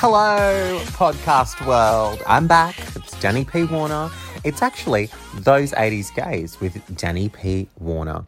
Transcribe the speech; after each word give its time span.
Hello, 0.00 0.78
podcast 0.92 1.66
world. 1.66 2.22
I'm 2.24 2.46
back. 2.46 2.78
It's 2.94 3.18
Danny 3.18 3.44
P. 3.44 3.64
Warner. 3.64 4.08
It's 4.44 4.62
actually 4.62 5.10
Those 5.34 5.72
80s 5.72 6.14
Gays 6.14 6.60
with 6.60 6.96
Danny 6.96 7.30
P. 7.30 7.68
Warner. 7.80 8.24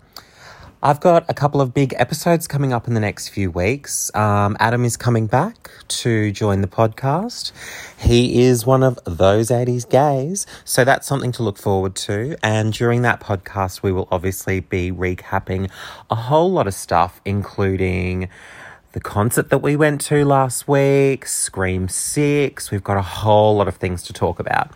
I've 0.83 0.98
got 0.98 1.27
a 1.29 1.33
couple 1.33 1.61
of 1.61 1.73
big 1.73 1.95
episodes 1.96 2.48
coming 2.48 2.73
up 2.73 2.88
in 2.88 2.95
the 2.95 3.01
next 3.01 3.29
few 3.29 3.52
weeks. 3.52 4.12
Um, 4.16 4.56
Adam 4.59 4.84
is 4.84 4.96
coming 4.96 5.29
back 5.29 5.70
to 5.87 6.33
join 6.33 6.61
the 6.61 6.66
podcast. 6.66 7.52
He 7.96 8.43
is 8.43 8.66
one 8.66 8.82
of 8.82 8.98
those 9.05 9.51
80s 9.51 9.88
gays, 9.88 10.48
so 10.65 10.84
that's 10.84 11.07
something 11.07 11.30
to 11.32 11.45
look 11.45 11.57
forward 11.57 11.95
to. 11.96 12.37
And 12.43 12.73
during 12.73 13.02
that 13.02 13.21
podcast, 13.21 13.80
we 13.80 13.93
will 13.93 14.09
obviously 14.10 14.59
be 14.59 14.91
recapping 14.91 15.71
a 16.10 16.16
whole 16.16 16.51
lot 16.51 16.66
of 16.66 16.74
stuff, 16.74 17.21
including 17.24 18.29
the 18.93 19.01
concert 19.01 19.51
that 19.51 19.59
we 19.59 19.77
went 19.77 20.01
to 20.01 20.25
last 20.25 20.67
week, 20.67 21.25
Scream 21.25 21.89
6. 21.89 22.71
We've 22.71 22.83
got 22.83 22.97
a 22.97 23.03
whole 23.03 23.57
lot 23.57 23.69
of 23.69 23.77
things 23.77 24.03
to 24.05 24.13
talk 24.13 24.41
about. 24.41 24.71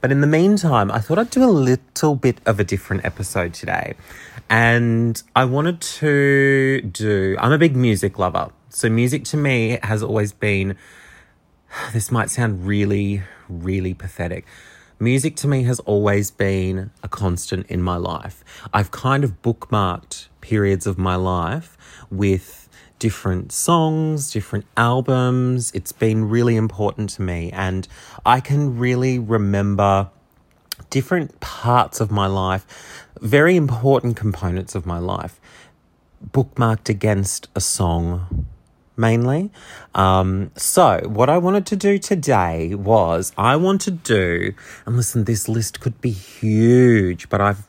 But 0.00 0.12
in 0.12 0.20
the 0.20 0.28
meantime, 0.28 0.92
I 0.92 1.00
thought 1.00 1.18
I'd 1.18 1.30
do 1.30 1.42
a 1.42 1.50
little 1.50 2.14
bit 2.14 2.38
of 2.46 2.60
a 2.60 2.64
different 2.64 3.04
episode 3.04 3.52
today. 3.52 3.94
And 4.48 5.20
I 5.34 5.44
wanted 5.44 5.80
to 5.80 6.82
do, 6.82 7.36
I'm 7.40 7.50
a 7.50 7.58
big 7.58 7.74
music 7.74 8.18
lover. 8.18 8.50
So, 8.68 8.88
music 8.88 9.24
to 9.24 9.36
me 9.36 9.78
has 9.82 10.04
always 10.04 10.32
been, 10.32 10.76
this 11.92 12.12
might 12.12 12.30
sound 12.30 12.64
really, 12.64 13.22
really 13.48 13.92
pathetic. 13.92 14.46
Music 15.00 15.34
to 15.36 15.48
me 15.48 15.64
has 15.64 15.80
always 15.80 16.30
been 16.30 16.90
a 17.02 17.08
constant 17.08 17.66
in 17.66 17.82
my 17.82 17.96
life. 17.96 18.44
I've 18.72 18.90
kind 18.90 19.24
of 19.24 19.42
bookmarked 19.42 20.28
periods 20.40 20.86
of 20.86 20.96
my 20.96 21.14
life 21.16 21.76
with 22.10 22.57
different 22.98 23.52
songs, 23.52 24.30
different 24.30 24.66
albums. 24.76 25.70
It's 25.74 25.92
been 25.92 26.28
really 26.28 26.56
important 26.56 27.10
to 27.10 27.22
me. 27.22 27.50
And 27.52 27.86
I 28.24 28.40
can 28.40 28.78
really 28.78 29.18
remember 29.18 30.10
different 30.90 31.40
parts 31.40 32.00
of 32.00 32.10
my 32.10 32.26
life, 32.26 33.06
very 33.20 33.56
important 33.56 34.16
components 34.16 34.74
of 34.74 34.86
my 34.86 34.98
life, 34.98 35.40
bookmarked 36.32 36.88
against 36.88 37.48
a 37.54 37.60
song 37.60 38.46
mainly. 38.98 39.50
Um, 39.94 40.50
so, 40.56 41.00
what 41.06 41.30
I 41.30 41.38
wanted 41.38 41.64
to 41.66 41.76
do 41.76 41.98
today 41.98 42.74
was 42.74 43.32
I 43.38 43.56
want 43.56 43.80
to 43.82 43.90
do, 43.92 44.52
and 44.84 44.96
listen, 44.96 45.24
this 45.24 45.48
list 45.48 45.80
could 45.80 46.00
be 46.00 46.10
huge, 46.10 47.28
but 47.28 47.40
I've 47.40 47.67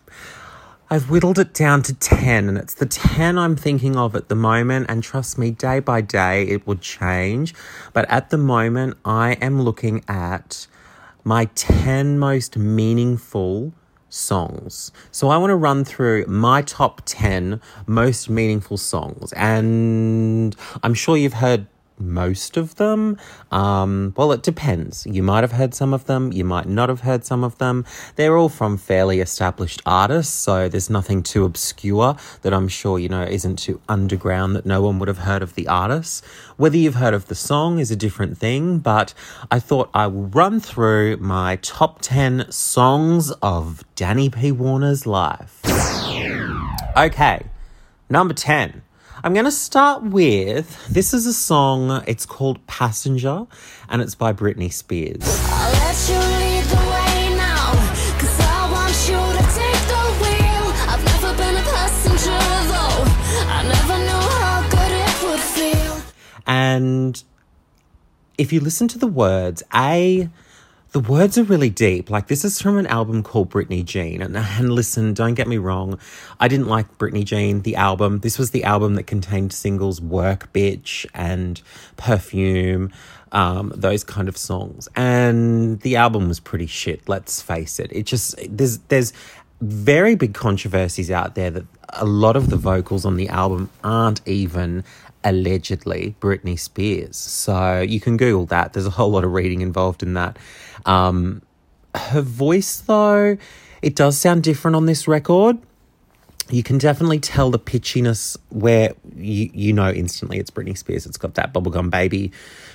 I've 0.92 1.12
whittled 1.12 1.38
it 1.38 1.54
down 1.54 1.84
to 1.84 1.94
10, 1.94 2.50
and 2.50 2.58
it's 2.58 2.74
the 2.74 2.88
10 2.88 3.38
I'm 3.38 3.56
thinking 3.56 3.96
of 3.96 4.16
at 4.16 4.28
the 4.28 4.34
moment. 4.34 4.88
And 4.90 5.04
trust 5.04 5.38
me, 5.38 5.52
day 5.52 5.80
by 5.80 6.02
day, 6.02 6.48
it 6.48 6.66
would 6.66 6.82
change. 6.82 7.54
But 7.94 8.10
at 8.10 8.32
the 8.32 8.40
moment, 8.40 8.98
I 9.06 9.34
am 9.34 9.62
looking 9.62 10.04
at 10.08 10.66
my 11.24 11.46
10 11.54 12.18
most 12.18 12.58
meaningful 12.58 13.72
songs. 14.10 14.92
So 15.12 15.30
I 15.30 15.38
want 15.38 15.52
to 15.52 15.56
run 15.56 15.86
through 15.86 16.26
my 16.26 16.64
top 16.64 17.04
10 17.06 17.62
most 17.86 18.28
meaningful 18.28 18.78
songs. 18.78 19.32
And 19.34 20.56
I'm 20.82 20.96
sure 20.96 21.16
you've 21.16 21.34
heard 21.34 21.68
most 22.00 22.58
of 22.58 22.76
them. 22.76 23.18
Um, 23.52 24.14
well, 24.16 24.32
it 24.32 24.42
depends. 24.42 25.06
You 25.06 25.24
might 25.24 25.44
have 25.44 25.52
heard 25.52 25.74
some 25.74 25.94
of 25.94 26.06
them, 26.06 26.32
you 26.32 26.46
might 26.46 26.68
not 26.68 26.90
have 26.90 27.02
heard 27.02 27.26
some 27.26 27.44
of 27.44 27.58
them. 27.58 27.86
They're 28.16 28.38
all 28.38 28.50
from 28.50 28.78
fairly 28.78 29.20
established 29.20 29.82
artists, 29.86 30.34
so 30.34 30.70
there's 30.70 30.90
nothing 30.90 31.24
too 31.24 31.46
obscure 31.46 32.16
that 32.42 32.54
I'm 32.54 32.68
sure, 32.68 33.00
you 33.00 33.10
know, 33.10 33.24
isn't 33.24 33.58
too 33.58 33.82
underground 33.90 34.56
that 34.56 34.66
no 34.66 34.82
one 34.82 35.00
would 35.00 35.08
have 35.08 35.20
heard 35.20 35.42
of 35.42 35.56
the 35.56 35.68
artists. 35.68 36.22
Whether 36.58 36.78
you've 36.78 36.96
heard 36.96 37.14
of 37.14 37.28
the 37.28 37.36
song 37.36 37.80
is 37.80 37.92
a 37.92 37.96
different 37.96 38.38
thing, 38.38 38.80
but 38.80 39.14
I 39.52 39.60
thought 39.60 39.90
I 39.94 40.08
will 40.08 40.28
run 40.28 40.60
through 40.60 41.18
my 41.18 41.58
top 41.58 42.02
10 42.02 42.52
songs 42.52 43.32
of 43.42 43.84
Danny 43.96 44.30
P. 44.30 44.52
Warner's 44.52 45.06
life. 45.06 45.62
Okay, 46.98 47.46
number 48.10 48.34
10. 48.34 48.82
I'm 49.22 49.34
going 49.34 49.46
to 49.46 49.52
start 49.52 50.04
with 50.04 50.88
this 50.88 51.14
is 51.14 51.26
a 51.26 51.34
song, 51.34 52.04
it's 52.08 52.26
called 52.26 52.66
Passenger, 52.68 53.48
and 53.90 54.02
it's 54.02 54.16
by 54.16 54.32
Britney 54.32 54.72
Spears. 54.72 55.20
And 66.48 67.24
if 68.38 68.54
you 68.54 68.62
listen 68.62 68.88
to 68.88 68.98
the 68.98 69.08
words, 69.08 69.64
A, 69.76 70.30
the 70.92 71.00
words 71.00 71.38
are 71.38 71.44
really 71.44 71.70
deep. 71.70 72.10
Like 72.10 72.28
this 72.28 72.44
is 72.44 72.62
from 72.62 72.78
an 72.78 72.88
album 72.88 73.22
called 73.22 73.50
Britney 73.50 73.86
Jean. 73.86 74.22
And, 74.22 74.36
and 74.36 74.74
listen, 74.74 75.14
don't 75.14 75.36
get 75.36 75.48
me 75.48 75.58
wrong. 75.58 76.00
I 76.40 76.48
didn't 76.48 76.68
like 76.68 76.98
Britney 76.98 77.24
Jean, 77.24 77.62
the 77.62 77.76
album. 77.76 78.20
This 78.20 78.40
was 78.40 78.52
the 78.52 78.64
album 78.64 78.96
that 78.96 79.04
contained 79.04 79.54
singles 79.54 80.02
Work 80.02 80.52
Bitch 80.52 81.06
and 81.14 81.62
Perfume, 81.98 82.92
um, 83.32 83.72
those 83.76 84.04
kind 84.04 84.28
of 84.28 84.38
songs. 84.38 84.88
And 84.96 85.80
the 85.82 85.96
album 85.96 86.28
was 86.28 86.40
pretty 86.40 86.68
shit, 86.68 87.08
let's 87.08 87.42
face 87.42 87.80
it. 87.80 87.92
It 87.92 88.06
just 88.06 88.36
there's 88.50 88.80
there's 88.90 89.14
very 89.62 90.16
big 90.16 90.34
controversies 90.34 91.12
out 91.12 91.36
there 91.36 91.52
that 91.52 91.66
a 91.90 92.06
lot 92.06 92.36
of 92.36 92.50
the 92.50 92.56
vocals 92.56 93.06
on 93.06 93.18
the 93.18 93.28
album 93.30 93.70
aren't 93.84 94.26
even 94.28 94.84
allegedly 95.24 96.16
Britney 96.20 96.58
Spears. 96.58 97.18
So 97.18 97.82
you 97.82 98.00
can 98.00 98.18
Google 98.18 98.46
that. 98.48 98.74
There's 98.74 98.86
a 98.86 98.92
whole 98.92 99.12
lot 99.12 99.24
of 99.24 99.32
reading 99.32 99.62
involved 99.62 100.04
in 100.04 100.14
that. 100.14 100.38
Um, 100.86 101.42
her 101.96 102.22
voice, 102.22 102.80
though, 102.80 103.38
it 103.82 103.96
does 103.96 104.18
sound 104.18 104.44
different 104.44 104.76
on 104.76 104.86
this 104.86 105.08
record. 105.08 105.58
You 106.50 106.64
can 106.64 106.78
definitely 106.80 107.20
tell 107.20 107.52
the 107.52 107.60
pitchiness 107.60 108.36
where 108.50 108.94
you, 109.16 109.52
you 109.54 109.74
know 109.74 109.92
instantly 109.92 110.40
it's 110.40 110.50
Britney 110.50 110.78
Spears. 110.78 111.06
It's 111.06 111.18
got 111.18 111.36
that 111.36 111.54
bubblegum 111.54 111.92
baby 111.92 112.32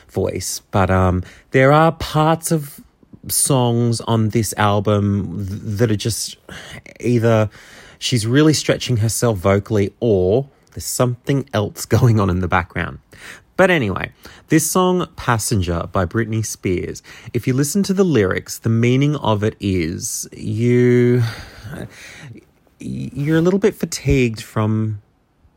voice. 0.08 0.60
But 0.70 0.90
um, 0.90 1.24
there 1.50 1.72
are 1.72 1.92
parts 1.92 2.52
of 2.52 2.80
songs 3.28 4.00
on 4.02 4.28
this 4.28 4.54
album 4.56 5.28
that 5.76 5.90
are 5.90 5.96
just 5.96 6.36
either 7.00 7.50
she's 7.98 8.26
really 8.26 8.52
stretching 8.52 8.98
herself 8.98 9.38
vocally 9.38 9.92
or 9.98 10.48
there's 10.74 10.84
something 10.84 11.48
else 11.54 11.86
going 11.86 12.20
on 12.20 12.28
in 12.28 12.40
the 12.40 12.48
background. 12.48 12.98
But 13.56 13.70
anyway, 13.70 14.10
this 14.48 14.68
song, 14.68 15.06
Passenger 15.16 15.88
by 15.92 16.04
Britney 16.06 16.44
Spears, 16.44 17.02
if 17.32 17.46
you 17.46 17.54
listen 17.54 17.84
to 17.84 17.94
the 17.94 18.04
lyrics, 18.04 18.58
the 18.58 18.68
meaning 18.68 19.14
of 19.16 19.44
it 19.44 19.56
is 19.60 20.28
you. 20.32 21.22
You're 22.80 23.38
a 23.38 23.40
little 23.40 23.60
bit 23.60 23.76
fatigued 23.76 24.42
from 24.42 25.00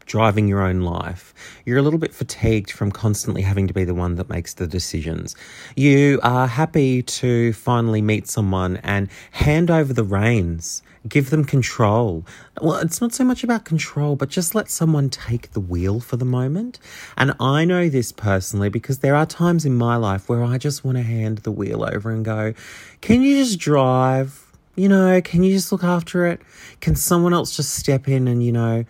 driving 0.08 0.48
your 0.48 0.62
own 0.62 0.82
life. 0.82 1.34
You're 1.66 1.78
a 1.78 1.82
little 1.82 2.00
bit 2.00 2.14
fatigued 2.14 2.72
from 2.72 2.92
constantly 2.92 3.44
having 3.44 3.68
to 3.68 3.74
be 3.74 3.84
the 3.84 3.94
one 3.94 4.16
that 4.16 4.30
makes 4.30 4.56
the 4.56 4.66
decisions. 4.66 5.36
You 5.76 6.20
are 6.24 6.48
happy 6.48 7.04
to 7.04 7.54
finally 7.54 8.02
meet 8.02 8.28
someone 8.28 8.78
and 8.78 9.10
hand 9.32 9.70
over 9.70 9.94
the 9.94 10.04
reins, 10.04 10.82
give 11.08 11.30
them 11.30 11.44
control. 11.44 12.26
Well, 12.62 12.78
it's 12.78 13.02
not 13.02 13.14
so 13.14 13.24
much 13.24 13.44
about 13.44 13.66
control, 13.66 14.16
but 14.16 14.30
just 14.30 14.56
let 14.56 14.72
someone 14.72 15.10
take 15.10 15.52
the 15.52 15.60
wheel 15.60 16.00
for 16.00 16.16
the 16.18 16.26
moment. 16.26 16.80
And 17.18 17.34
I 17.40 17.66
know 17.66 17.90
this 17.90 18.12
personally 18.12 18.70
because 18.70 19.00
there 19.00 19.16
are 19.16 19.26
times 19.26 19.66
in 19.66 19.76
my 19.76 19.98
life 19.98 20.30
where 20.30 20.44
I 20.44 20.58
just 20.58 20.84
want 20.84 20.98
to 20.98 21.04
hand 21.04 21.40
the 21.40 21.52
wheel 21.52 21.84
over 21.84 22.10
and 22.12 22.24
go, 22.24 22.54
can 23.02 23.22
you 23.22 23.44
just 23.44 23.60
drive? 23.60 24.44
You 24.76 24.88
know, 24.88 25.22
can 25.22 25.44
you 25.44 25.54
just 25.54 25.72
look 25.72 25.84
after 25.84 26.28
it? 26.28 26.40
Can 26.82 26.96
someone 26.96 27.34
else 27.34 27.56
just 27.56 27.74
step 27.74 28.08
in 28.08 28.28
and, 28.28 28.44
you 28.44 28.52
know, 28.52 28.86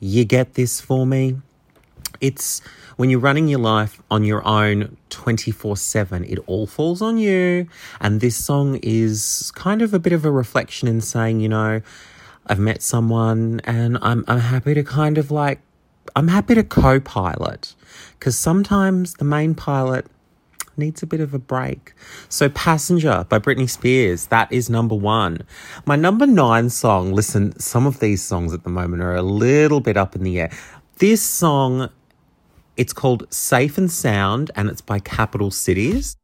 you 0.00 0.24
get 0.24 0.54
this 0.54 0.80
for 0.80 1.06
me? 1.06 1.36
It's 2.20 2.60
when 2.96 3.10
you're 3.10 3.20
running 3.20 3.46
your 3.46 3.60
life 3.60 4.02
on 4.10 4.24
your 4.24 4.46
own 4.46 4.96
24 5.10 5.76
7, 5.76 6.24
it 6.24 6.38
all 6.46 6.66
falls 6.66 7.00
on 7.00 7.16
you. 7.18 7.68
And 8.00 8.20
this 8.20 8.36
song 8.36 8.80
is 8.82 9.52
kind 9.54 9.82
of 9.82 9.94
a 9.94 9.98
bit 9.98 10.12
of 10.12 10.24
a 10.24 10.30
reflection 10.30 10.88
in 10.88 11.00
saying, 11.00 11.40
you 11.40 11.48
know, 11.48 11.80
I've 12.46 12.58
met 12.58 12.82
someone 12.82 13.60
and 13.64 13.98
I'm, 14.02 14.24
I'm 14.26 14.40
happy 14.40 14.74
to 14.74 14.82
kind 14.82 15.18
of 15.18 15.30
like, 15.30 15.60
I'm 16.16 16.28
happy 16.28 16.54
to 16.56 16.64
co 16.64 16.98
pilot 16.98 17.74
because 18.18 18.36
sometimes 18.36 19.14
the 19.14 19.24
main 19.24 19.54
pilot 19.54 20.06
needs 20.78 21.02
a 21.02 21.06
bit 21.06 21.20
of 21.20 21.34
a 21.34 21.38
break. 21.38 21.92
So, 22.28 22.48
Passenger 22.48 23.26
by 23.28 23.38
Britney 23.38 23.68
Spears, 23.68 24.26
that 24.26 24.50
is 24.52 24.70
number 24.70 24.94
one. 24.94 25.42
My 25.84 25.96
number 25.96 26.26
nine 26.26 26.70
song, 26.70 27.12
listen, 27.12 27.58
some 27.58 27.86
of 27.86 28.00
these 28.00 28.22
songs 28.22 28.54
at 28.54 28.62
the 28.64 28.70
moment 28.70 29.02
are 29.02 29.14
a 29.14 29.22
little 29.22 29.80
bit 29.80 29.96
up 29.96 30.14
in 30.14 30.22
the 30.22 30.40
air. 30.40 30.50
This 30.98 31.22
song, 31.22 31.90
it's 32.76 32.92
called 32.92 33.32
Safe 33.32 33.76
and 33.76 33.90
Sound, 33.90 34.50
and 34.54 34.68
it's 34.68 34.80
by 34.80 34.98
Capital 35.00 35.50
Cities. 35.50 36.16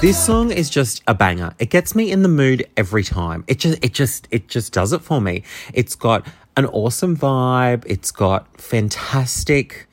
This 0.00 0.24
song 0.24 0.50
is 0.50 0.70
just 0.70 1.02
a 1.06 1.12
banger. 1.12 1.52
It 1.58 1.68
gets 1.68 1.94
me 1.94 2.10
in 2.10 2.22
the 2.22 2.28
mood 2.28 2.66
every 2.74 3.04
time. 3.04 3.44
It 3.46 3.58
just 3.58 3.84
it 3.84 3.92
just 3.92 4.26
it 4.30 4.48
just 4.48 4.72
does 4.72 4.94
it 4.94 5.02
for 5.02 5.20
me. 5.20 5.42
It's 5.74 5.94
got 5.94 6.26
an 6.56 6.64
awesome 6.64 7.14
vibe. 7.14 7.84
It's 7.86 8.10
got 8.10 8.58
fantastic 8.58 9.88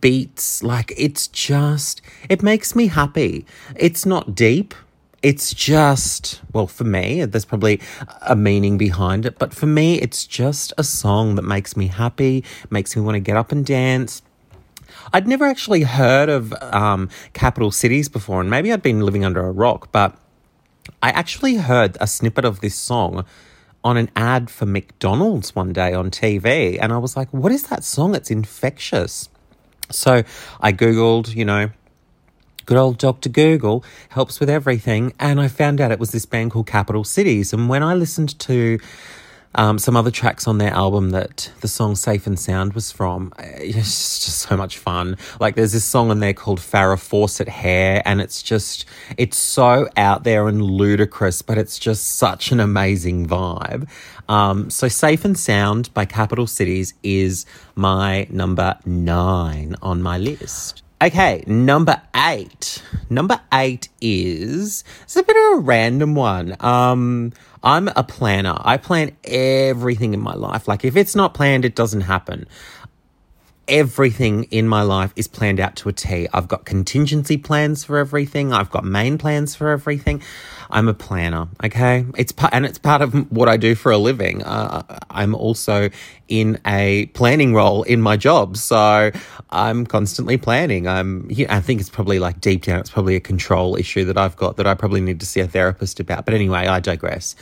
beats. 0.00 0.62
Like 0.62 0.94
it's 0.96 1.28
just 1.28 2.00
it 2.30 2.42
makes 2.42 2.74
me 2.74 2.86
happy. 2.86 3.44
It's 3.76 4.06
not 4.06 4.34
deep. 4.34 4.74
It's 5.22 5.52
just, 5.54 6.40
well, 6.52 6.66
for 6.66 6.84
me, 6.84 7.24
there's 7.26 7.44
probably 7.44 7.78
a 8.22 8.34
meaning 8.34 8.76
behind 8.76 9.24
it, 9.24 9.38
but 9.38 9.54
for 9.54 9.66
me, 9.66 10.00
it's 10.00 10.26
just 10.26 10.72
a 10.76 10.82
song 10.82 11.36
that 11.36 11.42
makes 11.42 11.76
me 11.76 11.86
happy, 11.86 12.42
makes 12.70 12.96
me 12.96 13.02
want 13.02 13.14
to 13.14 13.20
get 13.20 13.36
up 13.36 13.52
and 13.52 13.64
dance 13.64 14.22
I'd 15.12 15.28
never 15.28 15.44
actually 15.44 15.82
heard 15.82 16.28
of 16.28 16.54
um, 16.62 17.10
capital 17.32 17.70
cities 17.70 18.08
before, 18.08 18.40
and 18.40 18.48
maybe 18.48 18.72
I'd 18.72 18.82
been 18.82 19.00
living 19.00 19.24
under 19.24 19.44
a 19.46 19.52
rock, 19.52 19.92
but 19.92 20.16
I 21.02 21.10
actually 21.10 21.56
heard 21.56 21.96
a 22.00 22.06
snippet 22.06 22.44
of 22.44 22.60
this 22.60 22.74
song 22.74 23.24
on 23.84 23.96
an 23.96 24.10
ad 24.16 24.48
for 24.48 24.64
McDonald's 24.64 25.54
one 25.54 25.72
day 25.72 25.92
on 25.92 26.10
TV, 26.10 26.78
and 26.80 26.92
I 26.92 26.98
was 26.98 27.16
like, 27.16 27.28
what 27.30 27.52
is 27.52 27.64
that 27.64 27.84
song? 27.84 28.14
It's 28.14 28.30
infectious. 28.30 29.28
So 29.90 30.22
I 30.60 30.72
Googled, 30.72 31.34
you 31.34 31.44
know, 31.44 31.70
good 32.64 32.78
old 32.78 32.98
Dr. 32.98 33.28
Google 33.28 33.84
helps 34.10 34.40
with 34.40 34.48
everything, 34.48 35.12
and 35.18 35.40
I 35.40 35.48
found 35.48 35.80
out 35.80 35.90
it 35.90 35.98
was 35.98 36.12
this 36.12 36.24
band 36.26 36.52
called 36.52 36.66
Capital 36.66 37.04
Cities. 37.04 37.52
And 37.52 37.68
when 37.68 37.82
I 37.82 37.94
listened 37.94 38.38
to 38.40 38.78
um, 39.54 39.78
some 39.78 39.96
other 39.96 40.10
tracks 40.10 40.46
on 40.46 40.58
their 40.58 40.72
album 40.72 41.10
that 41.10 41.50
the 41.60 41.68
song 41.68 41.94
Safe 41.94 42.26
and 42.26 42.38
Sound 42.38 42.72
was 42.72 42.90
from. 42.90 43.32
It's 43.38 44.24
just 44.24 44.38
so 44.38 44.56
much 44.56 44.78
fun. 44.78 45.16
Like 45.40 45.54
there's 45.54 45.72
this 45.72 45.84
song 45.84 46.10
in 46.10 46.20
there 46.20 46.32
called 46.32 46.58
Farrah 46.58 47.00
Fawcett 47.00 47.48
Hair, 47.48 48.02
and 48.04 48.20
it's 48.20 48.42
just, 48.42 48.86
it's 49.16 49.36
so 49.36 49.88
out 49.96 50.24
there 50.24 50.48
and 50.48 50.62
ludicrous, 50.62 51.42
but 51.42 51.58
it's 51.58 51.78
just 51.78 52.16
such 52.16 52.52
an 52.52 52.60
amazing 52.60 53.26
vibe. 53.26 53.88
Um, 54.28 54.70
so 54.70 54.88
Safe 54.88 55.24
and 55.24 55.38
Sound 55.38 55.92
by 55.94 56.04
Capital 56.04 56.46
Cities 56.46 56.94
is 57.02 57.44
my 57.74 58.26
number 58.30 58.78
nine 58.86 59.76
on 59.82 60.02
my 60.02 60.18
list. 60.18 60.82
Okay, 61.02 61.42
number 61.48 62.00
eight. 62.14 62.80
Number 63.10 63.40
eight 63.52 63.88
is 64.00 64.84
it's 65.02 65.16
a 65.16 65.24
bit 65.24 65.34
of 65.36 65.58
a 65.58 65.60
random 65.60 66.14
one. 66.14 66.54
Um, 66.60 67.32
I'm 67.62 67.88
a 67.88 68.02
planner. 68.02 68.56
I 68.58 68.76
plan 68.76 69.16
everything 69.24 70.14
in 70.14 70.20
my 70.20 70.34
life. 70.34 70.66
Like 70.66 70.84
if 70.84 70.96
it's 70.96 71.14
not 71.14 71.34
planned, 71.34 71.64
it 71.64 71.74
doesn't 71.74 72.02
happen 72.02 72.46
everything 73.68 74.44
in 74.44 74.68
my 74.68 74.82
life 74.82 75.12
is 75.16 75.28
planned 75.28 75.60
out 75.60 75.76
to 75.76 75.88
a 75.88 75.92
T. 75.92 76.28
I've 76.32 76.48
got 76.48 76.64
contingency 76.64 77.36
plans 77.36 77.84
for 77.84 77.98
everything. 77.98 78.52
I've 78.52 78.70
got 78.70 78.84
main 78.84 79.18
plans 79.18 79.54
for 79.54 79.70
everything. 79.70 80.22
I'm 80.70 80.88
a 80.88 80.94
planner, 80.94 81.48
okay? 81.62 82.06
It's 82.16 82.32
part, 82.32 82.54
and 82.54 82.64
it's 82.64 82.78
part 82.78 83.02
of 83.02 83.30
what 83.30 83.48
I 83.48 83.56
do 83.56 83.74
for 83.74 83.92
a 83.92 83.98
living. 83.98 84.42
Uh, 84.42 84.82
I'm 85.10 85.34
also 85.34 85.90
in 86.28 86.58
a 86.66 87.06
planning 87.06 87.54
role 87.54 87.82
in 87.82 88.00
my 88.00 88.16
job, 88.16 88.56
so 88.56 89.10
I'm 89.50 89.86
constantly 89.86 90.38
planning. 90.38 90.88
I'm, 90.88 91.30
I 91.48 91.60
think 91.60 91.80
it's 91.80 91.90
probably 91.90 92.18
like 92.18 92.40
deep 92.40 92.64
down, 92.64 92.80
it's 92.80 92.90
probably 92.90 93.16
a 93.16 93.20
control 93.20 93.76
issue 93.76 94.04
that 94.06 94.16
I've 94.16 94.36
got 94.36 94.56
that 94.56 94.66
I 94.66 94.74
probably 94.74 95.02
need 95.02 95.20
to 95.20 95.26
see 95.26 95.40
a 95.40 95.46
therapist 95.46 96.00
about. 96.00 96.24
But 96.24 96.34
anyway, 96.34 96.66
I 96.66 96.80
digress. 96.80 97.36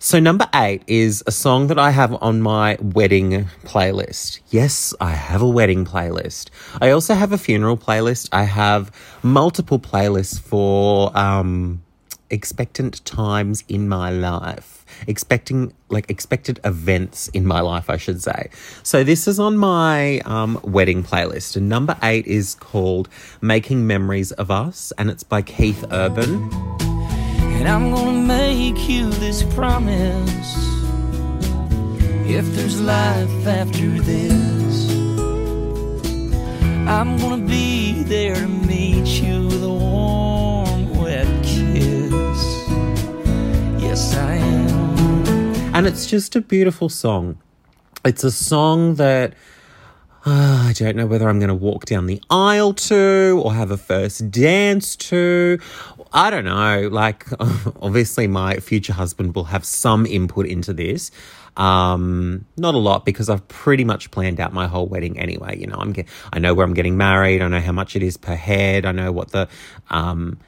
So, 0.00 0.20
number 0.20 0.46
eight 0.54 0.84
is 0.86 1.24
a 1.26 1.32
song 1.32 1.66
that 1.66 1.78
I 1.78 1.90
have 1.90 2.16
on 2.22 2.40
my 2.40 2.78
wedding 2.80 3.46
playlist. 3.64 4.38
Yes, 4.48 4.94
I 5.00 5.10
have 5.10 5.42
a 5.42 5.48
wedding 5.48 5.84
playlist. 5.84 6.50
I 6.80 6.90
also 6.90 7.14
have 7.14 7.32
a 7.32 7.38
funeral 7.38 7.76
playlist. 7.76 8.28
I 8.30 8.44
have 8.44 8.92
multiple 9.24 9.80
playlists 9.80 10.38
for 10.38 11.10
um, 11.18 11.82
expectant 12.30 13.04
times 13.04 13.64
in 13.66 13.88
my 13.88 14.10
life. 14.12 14.86
Expecting, 15.08 15.74
like, 15.88 16.08
expected 16.08 16.60
events 16.64 17.26
in 17.28 17.44
my 17.44 17.60
life, 17.60 17.90
I 17.90 17.96
should 17.96 18.22
say. 18.22 18.50
So, 18.84 19.02
this 19.02 19.26
is 19.26 19.40
on 19.40 19.56
my 19.56 20.20
um, 20.20 20.60
wedding 20.62 21.02
playlist. 21.02 21.56
And 21.56 21.68
number 21.68 21.96
eight 22.04 22.24
is 22.28 22.54
called 22.54 23.08
Making 23.40 23.88
Memories 23.88 24.30
of 24.30 24.48
Us, 24.52 24.92
and 24.96 25.10
it's 25.10 25.24
by 25.24 25.42
Keith 25.42 25.84
Urban. 25.90 26.87
And 27.58 27.66
I'm 27.66 27.90
gonna 27.92 28.12
make 28.12 28.88
you 28.88 29.10
this 29.10 29.42
promise 29.42 30.54
If 32.24 32.46
there's 32.54 32.80
life 32.80 33.46
after 33.48 33.88
this 33.88 34.92
I'm 36.86 37.18
gonna 37.18 37.44
be 37.44 38.04
there 38.04 38.36
to 38.36 38.46
meet 38.46 39.08
you 39.20 39.46
with 39.46 39.64
a 39.64 39.68
warm, 39.68 40.98
wet 40.98 41.26
kiss 41.42 42.40
Yes, 43.82 44.14
I 44.14 44.34
am 44.34 45.74
And 45.74 45.84
it's 45.84 46.06
just 46.06 46.36
a 46.36 46.40
beautiful 46.40 46.88
song. 46.88 47.38
It's 48.04 48.22
a 48.22 48.30
song 48.30 48.94
that 48.94 49.34
uh, 50.24 50.66
I 50.68 50.72
don't 50.74 50.94
know 50.96 51.06
whether 51.06 51.28
I'm 51.28 51.38
going 51.38 51.48
to 51.48 51.54
walk 51.54 51.86
down 51.86 52.06
the 52.06 52.20
aisle 52.28 52.74
to 52.74 53.40
or 53.42 53.54
have 53.54 53.70
a 53.70 53.78
first 53.78 54.30
dance 54.30 54.94
to. 54.96 55.58
I 56.12 56.30
don't 56.30 56.44
know. 56.44 56.88
Like, 56.90 57.26
obviously, 57.80 58.26
my 58.26 58.56
future 58.56 58.92
husband 58.92 59.34
will 59.34 59.44
have 59.44 59.64
some 59.64 60.06
input 60.06 60.46
into 60.46 60.72
this. 60.72 61.10
Um, 61.56 62.44
not 62.56 62.74
a 62.74 62.78
lot 62.78 63.04
because 63.04 63.28
I've 63.28 63.46
pretty 63.48 63.84
much 63.84 64.10
planned 64.10 64.38
out 64.38 64.52
my 64.52 64.66
whole 64.66 64.86
wedding 64.86 65.18
anyway. 65.18 65.58
You 65.58 65.66
know, 65.66 65.76
I'm 65.76 65.92
get, 65.92 66.06
I 66.32 66.38
know 66.38 66.54
where 66.54 66.64
I'm 66.64 66.74
getting 66.74 66.96
married. 66.96 67.42
I 67.42 67.48
know 67.48 67.60
how 67.60 67.72
much 67.72 67.96
it 67.96 68.02
is 68.02 68.16
per 68.16 68.36
head. 68.36 68.86
I 68.86 68.92
know 68.92 69.10
what 69.10 69.32
the 69.32 69.48
um, 69.90 70.38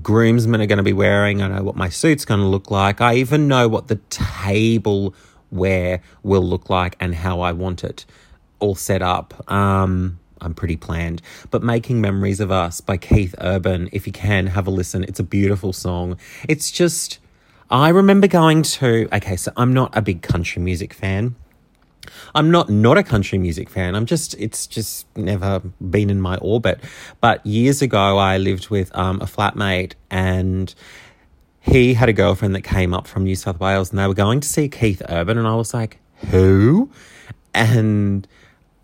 groomsmen 0.00 0.62
are 0.62 0.66
going 0.66 0.78
to 0.78 0.82
be 0.82 0.94
wearing. 0.94 1.42
I 1.42 1.48
know 1.48 1.62
what 1.62 1.76
my 1.76 1.90
suit's 1.90 2.24
going 2.24 2.40
to 2.40 2.46
look 2.46 2.70
like. 2.70 3.00
I 3.00 3.16
even 3.16 3.46
know 3.46 3.68
what 3.68 3.88
the 3.88 3.96
table 4.08 5.14
wear 5.50 6.00
will 6.22 6.42
look 6.42 6.70
like 6.70 6.96
and 6.98 7.14
how 7.14 7.40
I 7.40 7.52
want 7.52 7.84
it 7.84 8.06
all 8.58 8.74
set 8.74 9.02
up. 9.02 9.50
Um, 9.52 10.18
I'm 10.40 10.54
pretty 10.54 10.76
planned. 10.76 11.22
But 11.50 11.62
Making 11.62 12.00
Memories 12.00 12.40
of 12.40 12.50
Us 12.50 12.80
by 12.80 12.96
Keith 12.96 13.34
Urban, 13.40 13.88
if 13.92 14.06
you 14.06 14.12
can, 14.12 14.48
have 14.48 14.66
a 14.66 14.70
listen. 14.70 15.04
It's 15.04 15.20
a 15.20 15.24
beautiful 15.24 15.72
song. 15.72 16.18
It's 16.48 16.70
just, 16.70 17.18
I 17.70 17.88
remember 17.88 18.26
going 18.26 18.62
to, 18.62 19.08
okay, 19.12 19.36
so 19.36 19.52
I'm 19.56 19.72
not 19.72 19.96
a 19.96 20.02
big 20.02 20.22
country 20.22 20.60
music 20.62 20.92
fan. 20.92 21.36
I'm 22.34 22.50
not 22.50 22.68
not 22.68 22.98
a 22.98 23.02
country 23.02 23.38
music 23.38 23.70
fan. 23.70 23.94
I'm 23.94 24.04
just 24.06 24.34
it's 24.38 24.66
just 24.66 25.06
never 25.16 25.60
been 25.60 26.10
in 26.10 26.20
my 26.20 26.36
orbit. 26.36 26.80
But 27.20 27.44
years 27.46 27.80
ago, 27.80 28.18
I 28.18 28.36
lived 28.36 28.68
with 28.68 28.94
um, 28.94 29.20
a 29.22 29.24
flatmate, 29.24 29.94
and 30.10 30.74
he 31.60 31.94
had 31.94 32.08
a 32.08 32.12
girlfriend 32.12 32.54
that 32.54 32.62
came 32.62 32.92
up 32.92 33.06
from 33.06 33.24
New 33.24 33.36
South 33.36 33.58
Wales, 33.58 33.90
and 33.90 33.98
they 33.98 34.06
were 34.06 34.14
going 34.14 34.40
to 34.40 34.48
see 34.48 34.68
Keith 34.68 35.00
Urban, 35.08 35.38
and 35.38 35.46
I 35.46 35.54
was 35.54 35.72
like, 35.72 35.98
who? 36.30 36.90
And 37.54 38.26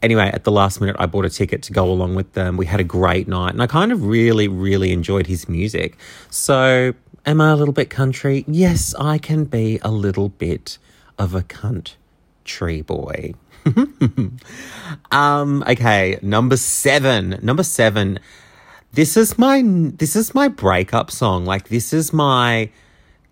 anyway, 0.03 0.31
at 0.33 0.45
the 0.45 0.53
last 0.53 0.81
minute, 0.81 0.97
I 0.99 1.07
bought 1.07 1.25
a 1.25 1.31
ticket 1.31 1.63
to 1.65 1.73
go 1.73 1.91
along 1.91 2.15
with 2.15 2.33
them. 2.33 2.57
We 2.57 2.67
had 2.67 2.81
a 2.81 2.85
great 2.85 3.29
night, 3.29 3.53
and 3.53 3.63
I 3.63 3.67
kind 3.67 3.93
of 3.93 4.05
really, 4.05 4.49
really 4.49 4.93
enjoyed 4.93 5.27
his 5.27 5.49
music. 5.49 5.97
So, 6.31 6.95
am 7.27 7.41
I 7.41 7.51
a 7.51 7.57
little 7.57 7.75
bit 7.75 7.91
country? 7.91 8.45
Yes, 8.47 8.95
I 8.97 9.19
can 9.19 9.45
be 9.45 9.79
a 9.83 9.91
little 9.91 10.29
bit 10.29 10.79
of 11.19 11.35
a 11.35 11.43
cunt 11.43 11.95
tree 12.45 12.83
boy. 12.83 13.35
um, 15.11 15.63
okay, 15.69 16.19
number 16.23 16.57
seven. 16.57 17.39
Number 17.43 17.63
seven. 17.63 18.19
This 18.93 19.17
is 19.17 19.39
my 19.39 19.63
this 19.65 20.17
is 20.17 20.35
my 20.35 20.49
breakup 20.49 21.11
song. 21.11 21.45
Like 21.45 21.69
this 21.69 21.93
is 21.93 22.13
my 22.13 22.71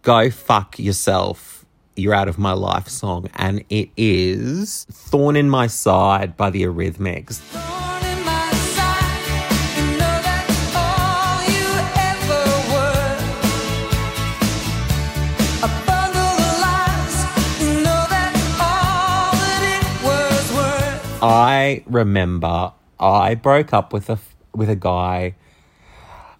go 0.03 0.31
fuck 0.31 0.79
yourself 0.79 1.58
you're 1.99 2.14
Out 2.14 2.28
of 2.28 2.38
My 2.38 2.52
Life 2.52 2.88
song, 2.88 3.28
and 3.35 3.64
it 3.69 3.90
is 3.97 4.87
Thorn 4.90 5.37
in 5.37 5.50
My 5.50 5.67
Side 5.67 6.37
by 6.37 6.50
the 6.50 6.62
Eurythmics. 6.62 7.40
I 21.21 21.83
remember 21.87 22.73
I 23.00 23.35
broke 23.35 23.73
up 23.73 23.93
with 23.93 24.09
a 24.09 24.19
with 24.55 24.71
a 24.71 24.76
guy 24.76 25.35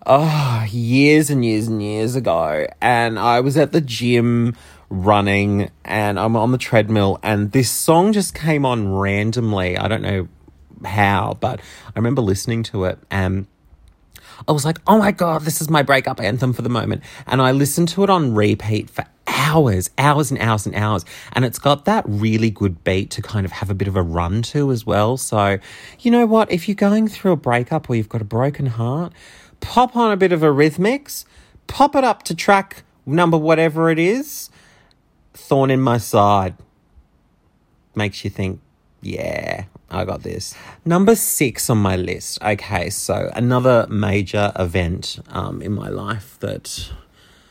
oh 0.07 0.65
years 0.71 1.31
and 1.31 1.45
years 1.45 1.67
and 1.67 1.83
years 1.83 2.15
ago 2.15 2.67
and 2.81 3.19
I 3.19 3.41
was 3.41 3.57
at 3.57 3.73
the 3.73 3.81
gym 3.81 4.57
running 4.91 5.71
and 5.85 6.19
I'm 6.19 6.37
on 6.37 6.53
the 6.53 6.59
treadmill 6.59 7.19
and 7.23 7.53
this 7.53 7.71
song 7.71 8.13
just 8.13 8.35
came 8.35 8.65
on 8.65 8.93
randomly. 8.93 9.77
I 9.77 9.89
don't 9.89 10.03
know 10.03 10.29
how, 10.85 11.37
but 11.41 11.61
I 11.61 11.93
remember 11.99 12.23
listening 12.23 12.63
to 12.65 12.85
it 12.85 12.99
and 13.11 13.47
I 14.47 14.53
was 14.53 14.65
like, 14.65 14.79
oh 14.87 14.99
my 14.99 15.11
God, 15.11 15.43
this 15.43 15.61
is 15.61 15.69
my 15.69 15.83
breakup 15.83 16.21
anthem 16.21 16.53
for 16.53 16.63
the 16.63 16.69
moment. 16.69 17.03
And 17.27 17.43
I 17.43 17.53
listened 17.53 17.89
to 17.91 18.05
it 18.05 18.11
on 18.11 18.35
repeat 18.35 18.89
for 18.89 19.05
hours, 19.27 19.91
hours 19.99 20.31
and 20.31 20.41
hours 20.41 20.65
and 20.65 20.75
hours. 20.75 21.05
And 21.33 21.45
it's 21.45 21.59
got 21.59 21.85
that 21.87 22.05
really 22.07 22.51
good 22.51 22.85
beat 22.85 23.11
to 23.13 23.23
kind 23.23 23.45
of 23.45 23.53
have 23.53 23.69
a 23.69 23.75
bit 23.75 23.89
of 23.89 23.97
a 23.97 24.03
run 24.03 24.43
to 24.43 24.71
as 24.71 24.87
well. 24.87 25.17
So, 25.17 25.59
you 26.01 26.11
know 26.11 26.25
what? 26.25 26.51
If 26.53 26.69
you're 26.69 26.77
going 26.77 27.09
through 27.09 27.33
a 27.33 27.37
breakup 27.37 27.91
or 27.91 27.97
you've 27.97 28.09
got 28.09 28.23
a 28.23 28.27
broken 28.27 28.67
heart, 28.67 29.13
pop 29.61 29.97
on 29.97 30.13
a 30.13 30.17
bit 30.17 30.33
of 30.33 30.41
Eurythmics 30.41 31.25
pop 31.69 31.95
it 31.95 32.03
up 32.03 32.25
to 32.25 32.35
track 32.35 32.83
number 33.07 33.39
whatever 33.39 33.91
it 33.91 33.99
is. 34.01 34.51
Thorn 35.35 35.71
in 35.71 35.81
my 35.81 35.99
side. 35.99 36.55
Makes 37.95 38.25
you 38.25 38.31
think, 38.31 38.61
yeah, 39.01 39.65
I 39.91 40.05
got 40.05 40.23
this. 40.23 40.55
Number 40.85 41.15
six 41.15 41.71
on 41.71 41.79
my 41.79 41.97
list. 41.97 42.43
Okay, 42.43 42.91
so 42.91 43.31
another 43.35 43.87
major 43.89 44.53
event 44.57 45.19
um, 45.31 45.63
in 45.63 45.73
my 45.73 45.89
life 45.89 46.39
that 46.41 46.91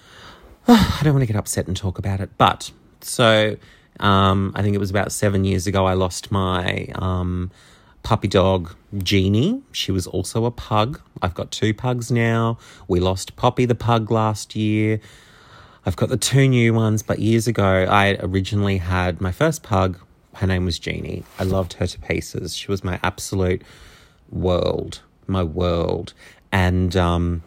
I 0.67 0.99
don't 1.03 1.13
want 1.13 1.23
to 1.23 1.27
get 1.27 1.35
upset 1.35 1.67
and 1.67 1.75
talk 1.75 1.97
about 1.97 2.19
it, 2.19 2.29
but 2.37 2.71
so 3.01 3.57
um, 3.99 4.51
I 4.55 4.61
think 4.61 4.75
it 4.75 4.79
was 4.79 4.89
about 4.89 5.11
seven 5.11 5.43
years 5.45 5.67
ago 5.67 5.85
I 5.85 5.93
lost 5.93 6.31
my 6.31 6.89
um, 6.95 7.51
puppy 8.03 8.27
dog, 8.27 8.75
Jeannie. 8.97 9.61
She 9.71 9.91
was 9.91 10.07
also 10.07 10.45
a 10.45 10.51
pug. 10.51 11.01
I've 11.21 11.33
got 11.33 11.51
two 11.51 11.73
pugs 11.73 12.11
now. 12.11 12.57
We 12.87 12.99
lost 12.99 13.35
Poppy 13.35 13.65
the 13.65 13.75
pug 13.75 14.11
last 14.11 14.55
year. 14.55 14.99
I've 15.87 15.95
got 15.95 16.09
the 16.09 16.17
two 16.17 16.49
new 16.49 16.73
ones, 16.73 17.01
but 17.01 17.19
years 17.19 17.47
ago 17.47 17.87
I 17.89 18.17
originally 18.19 18.77
had 18.77 19.21
my 19.21 19.31
first 19.31 19.63
pug. 19.63 19.97
Her 20.33 20.45
name 20.45 20.65
was 20.65 20.77
Jeannie. 20.77 21.23
I 21.39 21.43
loved 21.43 21.73
her 21.73 21.87
to 21.87 21.99
pieces. 21.99 22.57
She 22.57 22.69
was 22.69 22.83
my 22.83 22.99
absolute 23.03 23.61
world, 24.29 24.99
my 25.27 25.43
world. 25.43 26.13
And 26.51 26.93
um, 26.97 27.41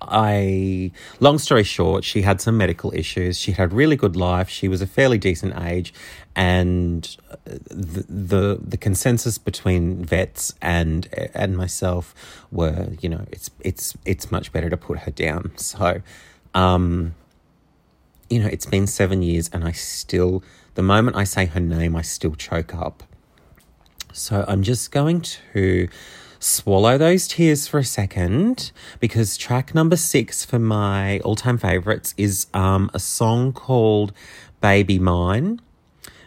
I, 0.00 0.92
long 1.20 1.36
story 1.36 1.62
short, 1.62 2.04
she 2.04 2.22
had 2.22 2.40
some 2.40 2.56
medical 2.56 2.90
issues. 2.94 3.38
She 3.38 3.52
had 3.52 3.70
a 3.70 3.74
really 3.74 3.96
good 3.96 4.16
life. 4.16 4.48
She 4.48 4.66
was 4.66 4.80
a 4.80 4.86
fairly 4.86 5.18
decent 5.18 5.58
age, 5.60 5.92
and 6.34 7.14
the 7.44 8.06
the, 8.08 8.60
the 8.62 8.76
consensus 8.78 9.36
between 9.36 10.06
vets 10.06 10.54
and 10.62 11.06
and 11.34 11.54
myself 11.54 12.14
were, 12.50 12.88
you 13.02 13.10
know, 13.10 13.26
it's 13.30 13.50
it's 13.60 13.94
it's 14.06 14.32
much 14.32 14.52
better 14.52 14.70
to 14.70 14.76
put 14.78 15.00
her 15.00 15.10
down. 15.10 15.52
So, 15.56 16.00
um, 16.54 17.14
you 18.28 18.40
know, 18.40 18.48
it's 18.48 18.66
been 18.66 18.86
seven 18.86 19.22
years, 19.22 19.50
and 19.52 19.64
I 19.64 19.72
still, 19.72 20.42
the 20.74 20.82
moment 20.82 21.16
I 21.16 21.24
say 21.24 21.46
her 21.46 21.60
name, 21.60 21.96
I 21.96 22.02
still 22.02 22.34
choke 22.34 22.74
up. 22.74 23.02
So 24.12 24.44
I'm 24.48 24.62
just 24.62 24.90
going 24.90 25.20
to 25.52 25.88
swallow 26.38 26.96
those 26.98 27.28
tears 27.28 27.66
for 27.66 27.78
a 27.78 27.84
second 27.84 28.70
because 29.00 29.36
track 29.36 29.74
number 29.74 29.96
six 29.96 30.44
for 30.44 30.58
my 30.58 31.18
all 31.20 31.36
time 31.36 31.58
favorites 31.58 32.14
is 32.16 32.46
um, 32.54 32.90
a 32.94 32.98
song 32.98 33.52
called 33.52 34.12
Baby 34.60 34.98
Mine. 34.98 35.60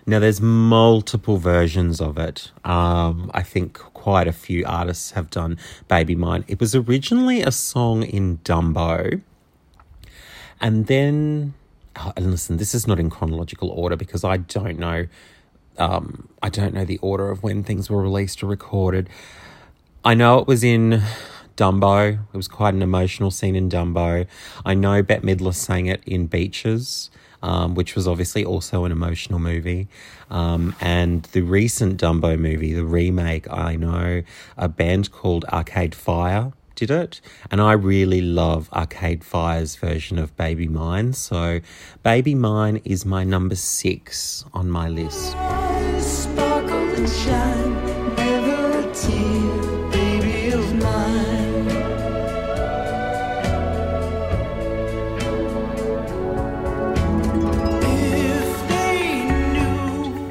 Now, 0.06 0.18
there's 0.18 0.42
multiple 0.42 1.38
versions 1.38 2.02
of 2.02 2.18
it. 2.18 2.52
Um, 2.66 3.30
I 3.34 3.44
think 3.44 3.78
quite 3.78 4.28
a 4.28 4.34
few 4.34 4.66
artists 4.66 5.12
have 5.12 5.30
done 5.30 5.60
Baby 5.88 6.16
Mine. 6.16 6.46
It 6.48 6.60
was 6.60 6.74
originally 6.74 7.44
a 7.44 7.52
song 7.52 8.02
in 8.04 8.40
Dumbo. 8.40 9.22
And 10.60 10.88
then, 10.88 11.54
and 12.16 12.32
listen, 12.32 12.58
this 12.58 12.74
is 12.74 12.88
not 12.88 13.00
in 13.00 13.10
chronological 13.10 13.70
order 13.70 13.96
because 13.96 14.24
I 14.24 14.38
don't 14.38 14.80
know. 14.80 15.08
Um, 15.78 16.30
I 16.42 16.50
don't 16.50 16.74
know 16.74 16.86
the 16.86 16.98
order 17.00 17.30
of 17.30 17.44
when 17.44 17.64
things 17.64 17.90
were 17.90 18.02
released 18.02 18.44
or 18.44 18.48
recorded. 18.48 19.10
I 20.04 20.14
know 20.14 20.40
it 20.40 20.48
was 20.48 20.64
in 20.64 21.02
Dumbo. 21.56 22.14
It 22.14 22.38
was 22.38 22.48
quite 22.48 22.74
an 22.74 22.82
emotional 22.82 23.32
scene 23.32 23.56
in 23.56 23.70
Dumbo. 23.70 24.28
I 24.66 24.74
know 24.74 25.02
Bette 25.04 25.26
Midler 25.26 25.54
sang 25.54 25.88
it 25.88 26.02
in 26.06 26.28
Beaches, 26.28 27.10
um, 27.42 27.76
which 27.76 27.96
was 27.96 28.08
obviously 28.08 28.46
also 28.46 28.86
an 28.86 28.92
emotional 28.92 29.40
movie. 29.40 29.88
Um, 30.30 30.76
and 30.80 31.24
the 31.24 31.42
recent 31.42 32.00
Dumbo 32.00 32.38
movie, 32.38 32.74
the 32.74 32.86
remake, 32.86 33.50
I 33.52 33.76
know 33.76 34.24
a 34.58 34.70
band 34.70 35.12
called 35.12 35.46
Arcade 35.46 35.96
Fire 35.96 36.54
did 36.80 36.92
it. 36.92 37.22
And 37.52 37.60
I 37.60 37.74
really 37.74 38.22
love 38.22 38.70
Arcade 38.72 39.24
Fire's 39.24 39.76
version 39.76 40.18
of 40.18 40.36
Baby 40.38 40.68
Mine. 40.68 41.12
So 41.14 41.60
Baby 42.04 42.36
Mine 42.36 42.78
is 42.86 43.06
my 43.06 43.26
number 43.26 43.56
six 43.56 44.46
on 44.54 44.70
my 44.70 44.88
list. 44.88 45.36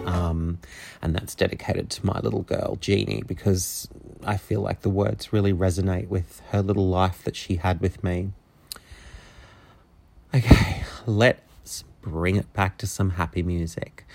Um, 0.07 0.59
and 1.03 1.15
that's 1.15 1.35
dedicated 1.35 1.91
to 1.91 2.07
my 2.07 2.19
little 2.21 2.43
girl, 2.43 2.77
Jeannie, 2.81 3.23
because 3.27 3.89
I 4.25 4.37
feel 4.37 4.61
like 4.61 4.83
the 4.83 4.91
words 4.91 5.33
really 5.33 5.53
resonate 5.53 6.09
with 6.09 6.43
her 6.51 6.63
little 6.63 6.89
life 6.89 7.23
that 7.25 7.37
she 7.37 7.57
had 7.57 7.81
with 7.81 8.03
me. 8.03 8.31
Okay, 10.35 10.83
let's 11.07 11.85
bring 12.03 12.37
it 12.37 12.53
back 12.53 12.79
to 12.79 12.87
some 12.87 13.11
happy 13.11 13.43
music. 13.43 14.07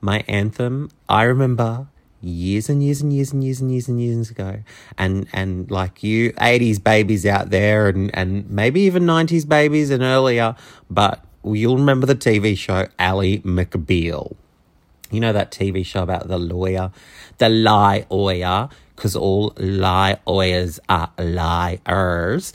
My 0.00 0.24
anthem, 0.28 0.90
I 1.08 1.22
remember 1.22 1.86
years 2.20 2.68
and 2.68 2.82
years 2.82 3.00
and 3.02 3.12
years 3.12 3.32
and 3.32 3.44
years 3.44 3.60
and 3.60 3.70
years 3.70 3.88
and 3.88 4.00
years 4.00 4.30
ago. 4.30 4.62
And 4.98 5.26
and 5.32 5.70
like 5.70 6.02
you 6.02 6.32
80s 6.32 6.82
babies 6.82 7.26
out 7.26 7.50
there 7.50 7.88
and, 7.88 8.10
and 8.14 8.48
maybe 8.50 8.80
even 8.82 9.04
90s 9.04 9.48
babies 9.48 9.90
and 9.90 10.02
earlier, 10.02 10.56
but 10.90 11.24
you'll 11.44 11.76
remember 11.76 12.06
the 12.06 12.16
TV 12.16 12.56
show 12.56 12.88
Ally 12.98 13.38
McBeal. 13.38 14.36
You 15.10 15.20
know 15.20 15.32
that 15.32 15.52
TV 15.52 15.84
show 15.86 16.02
about 16.02 16.28
the 16.28 16.38
lawyer, 16.38 16.90
the 17.38 17.48
lie 17.48 18.06
lawyer, 18.10 18.68
because 18.94 19.16
all 19.16 19.52
lawyers 19.56 20.80
are 20.88 21.10
liars. 21.18 22.52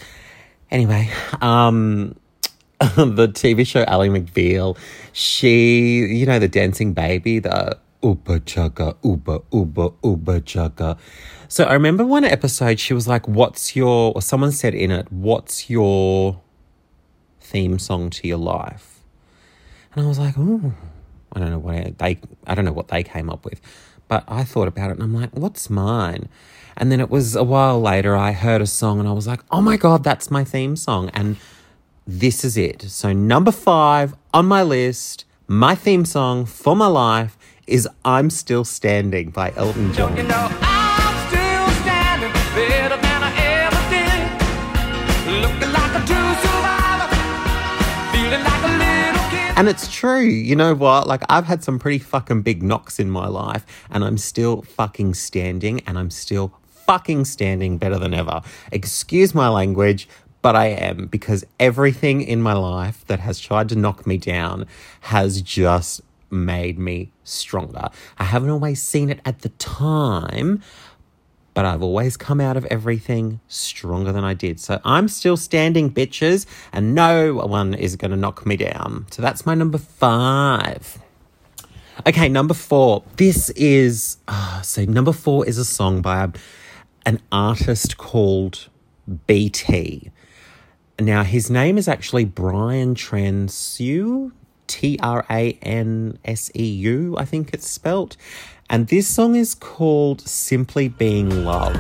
Anyway, 0.72 1.10
um, 1.42 2.16
the 2.80 3.28
TV 3.28 3.66
show 3.66 3.84
Ally 3.84 4.08
McBeal, 4.08 4.78
she, 5.12 6.00
you 6.00 6.26
know, 6.26 6.40
the 6.40 6.48
dancing 6.48 6.94
baby, 6.94 7.40
the 7.40 7.78
Uba 8.02 8.40
chugga, 8.42 8.96
Uba, 9.04 9.42
Uba, 9.52 9.92
Uba 10.04 10.42
chugga. 10.42 10.98
So 11.50 11.66
I 11.66 11.74
remember 11.74 12.06
one 12.06 12.24
episode, 12.24 12.80
she 12.80 12.94
was 12.94 13.08
like, 13.08 13.28
What's 13.28 13.76
your, 13.76 14.14
or 14.16 14.22
someone 14.22 14.52
said 14.52 14.74
in 14.74 14.92
it, 14.92 15.12
What's 15.12 15.70
your 15.70 16.40
theme 17.42 17.80
song 17.80 18.10
to 18.12 18.28
your 18.28 18.38
life? 18.38 19.04
And 19.94 20.06
I 20.06 20.08
was 20.08 20.20
like, 20.20 20.36
Oh, 20.38 20.74
I 21.34 21.40
don't 21.40 21.52
know 21.52 21.60
what 21.60 21.98
they 21.98 22.20
I 22.48 22.56
don't 22.56 22.66
know 22.66 22.72
what 22.72 22.88
they 22.88 23.04
came 23.04 23.30
up 23.30 23.46
with. 23.46 23.60
But 24.10 24.26
I 24.28 24.44
thought 24.44 24.68
about 24.68 24.90
it 24.90 24.96
and 24.96 25.04
I'm 25.04 25.14
like, 25.14 25.30
what's 25.32 25.70
mine? 25.70 26.28
And 26.76 26.92
then 26.92 27.00
it 27.00 27.10
was 27.10 27.36
a 27.36 27.44
while 27.44 27.80
later 27.80 28.18
I 28.18 28.34
heard 28.34 28.62
a 28.62 28.68
song 28.68 29.00
and 29.00 29.08
I 29.08 29.14
was 29.14 29.28
like, 29.28 29.40
oh 29.52 29.62
my 29.62 29.78
god, 29.78 30.04
that's 30.04 30.30
my 30.30 30.44
theme 30.44 30.76
song 30.76 31.10
and 31.14 31.38
this 32.06 32.44
is 32.44 32.58
it. 32.58 32.82
So 32.82 33.14
number 33.14 33.52
5 33.52 34.16
on 34.34 34.46
my 34.48 34.64
list, 34.64 35.24
my 35.48 35.76
theme 35.76 36.04
song 36.04 36.46
for 36.46 36.76
my 36.76 36.88
life 36.88 37.38
is 37.68 37.88
I'm 38.04 38.30
Still 38.30 38.66
Standing 38.66 39.30
by 39.30 39.54
Elton 39.56 39.94
John. 39.94 40.69
And 49.60 49.68
it's 49.68 49.94
true. 49.94 50.22
You 50.22 50.56
know 50.56 50.74
what? 50.74 51.06
Like, 51.06 51.22
I've 51.28 51.44
had 51.44 51.66
some 51.66 51.80
pretty 51.80 52.00
fucking 52.00 52.44
big 52.44 52.64
knocks 52.64 52.98
in 52.98 53.10
my 53.10 53.28
life, 53.28 53.66
and 53.90 54.06
I'm 54.06 54.18
still 54.18 54.62
fucking 54.62 55.16
standing, 55.16 55.82
and 55.86 56.00
I'm 56.00 56.12
still 56.12 56.54
fucking 56.86 57.26
standing 57.26 57.78
better 57.78 58.00
than 58.00 58.14
ever. 58.14 58.42
Excuse 58.72 59.36
my 59.36 59.50
language, 59.50 60.08
but 60.42 60.56
I 60.56 60.68
am 60.68 61.08
because 61.08 61.44
everything 61.60 62.22
in 62.22 62.42
my 62.42 62.54
life 62.54 63.06
that 63.08 63.20
has 63.20 63.38
tried 63.38 63.68
to 63.68 63.76
knock 63.76 64.08
me 64.08 64.18
down 64.18 64.66
has 65.02 65.42
just 65.42 66.00
made 66.32 66.80
me 66.80 67.12
stronger. 67.26 67.90
I 68.18 68.24
haven't 68.24 68.52
always 68.52 68.82
seen 68.82 69.10
it 69.10 69.20
at 69.26 69.40
the 69.40 69.50
time, 69.50 70.64
but 71.60 71.66
I've 71.66 71.84
always 71.84 72.16
come 72.16 72.40
out 72.40 72.56
of 72.56 72.64
everything 72.68 73.42
stronger 73.50 74.14
than 74.14 74.24
I 74.24 74.34
did. 74.34 74.62
So 74.62 74.80
I'm 74.86 75.10
still 75.10 75.36
standing, 75.36 75.92
bitches, 75.92 76.46
and 76.72 76.96
no 76.96 77.34
one 77.34 77.74
is 77.74 77.98
going 77.98 78.12
to 78.12 78.16
knock 78.16 78.46
me 78.46 78.56
down. 78.56 79.08
So 79.12 79.22
that's 79.22 79.46
my 79.46 79.56
number 79.56 79.78
five. 79.78 81.00
Okay, 82.08 82.30
number 82.30 82.54
four. 82.54 83.04
This 83.18 83.50
is, 83.58 84.20
uh, 84.30 84.62
so 84.62 84.86
number 84.86 85.12
four 85.12 85.46
is 85.46 85.58
a 85.58 85.66
song 85.66 86.02
by 86.02 86.24
a, 86.24 86.30
an 87.06 87.20
artist 87.30 87.98
called 87.98 88.70
BT. 89.28 90.12
Now, 90.98 91.24
his 91.26 91.50
name 91.50 91.78
is 91.78 91.90
actually 91.90 92.24
Brian 92.24 92.96
Transeu, 92.96 94.32
T 94.68 94.98
R 95.04 95.26
A 95.30 95.60
N 95.62 96.20
S 96.24 96.50
E 96.56 96.64
U, 96.64 97.18
I 97.18 97.26
think 97.26 97.50
it's 97.54 97.70
spelt. 97.70 98.16
And 98.72 98.88
this 98.88 99.08
song 99.08 99.36
is 99.36 99.56
called 99.56 100.22
Simply 100.22 100.90
Being 100.90 101.44
Love. 101.44 101.76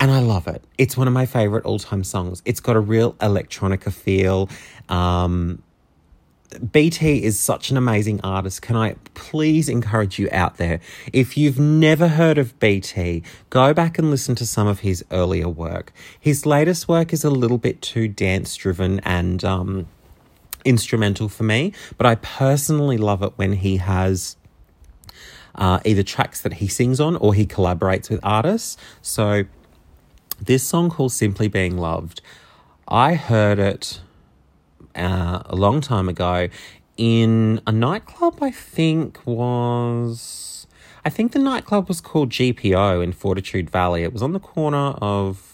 And 0.00 0.10
I 0.10 0.20
love 0.20 0.48
it. 0.48 0.64
It's 0.78 0.96
one 0.96 1.06
of 1.06 1.12
my 1.12 1.26
favorite 1.26 1.66
all 1.66 1.78
time 1.78 2.02
songs. 2.02 2.40
It's 2.46 2.60
got 2.60 2.76
a 2.76 2.80
real 2.80 3.12
electronica 3.14 3.92
feel. 3.92 4.48
Um, 4.88 5.62
BT 6.58 7.22
is 7.22 7.38
such 7.38 7.70
an 7.70 7.76
amazing 7.76 8.20
artist. 8.22 8.62
Can 8.62 8.76
I 8.76 8.96
please 9.14 9.68
encourage 9.68 10.18
you 10.18 10.28
out 10.32 10.56
there? 10.56 10.80
If 11.12 11.36
you've 11.36 11.58
never 11.58 12.08
heard 12.08 12.38
of 12.38 12.58
BT, 12.58 13.22
go 13.50 13.72
back 13.72 13.98
and 13.98 14.10
listen 14.10 14.34
to 14.36 14.46
some 14.46 14.66
of 14.66 14.80
his 14.80 15.04
earlier 15.10 15.48
work. 15.48 15.92
His 16.18 16.46
latest 16.46 16.88
work 16.88 17.12
is 17.12 17.24
a 17.24 17.30
little 17.30 17.58
bit 17.58 17.82
too 17.82 18.08
dance 18.08 18.56
driven 18.56 19.00
and 19.00 19.44
um, 19.44 19.86
instrumental 20.64 21.28
for 21.28 21.44
me, 21.44 21.72
but 21.98 22.06
I 22.06 22.16
personally 22.16 22.96
love 22.96 23.22
it 23.22 23.32
when 23.36 23.54
he 23.54 23.78
has. 23.78 24.36
Uh, 25.54 25.78
either 25.84 26.02
tracks 26.02 26.40
that 26.40 26.54
he 26.54 26.66
sings 26.66 26.98
on 26.98 27.14
or 27.16 27.34
he 27.34 27.44
collaborates 27.44 28.08
with 28.08 28.18
artists. 28.22 28.78
So, 29.02 29.44
this 30.40 30.62
song 30.62 30.88
called 30.88 31.12
Simply 31.12 31.46
Being 31.46 31.76
Loved, 31.76 32.22
I 32.88 33.16
heard 33.16 33.58
it 33.58 34.00
uh, 34.94 35.42
a 35.46 35.56
long 35.56 35.80
time 35.80 36.08
ago 36.08 36.48
in 36.96 37.60
a 37.66 37.72
nightclub, 37.72 38.42
I 38.42 38.50
think 38.50 39.24
was. 39.26 40.66
I 41.04 41.10
think 41.10 41.32
the 41.32 41.40
nightclub 41.40 41.88
was 41.88 42.00
called 42.00 42.30
GPO 42.30 43.02
in 43.02 43.12
Fortitude 43.12 43.70
Valley. 43.70 44.04
It 44.04 44.12
was 44.12 44.22
on 44.22 44.32
the 44.32 44.40
corner 44.40 44.94
of. 45.00 45.48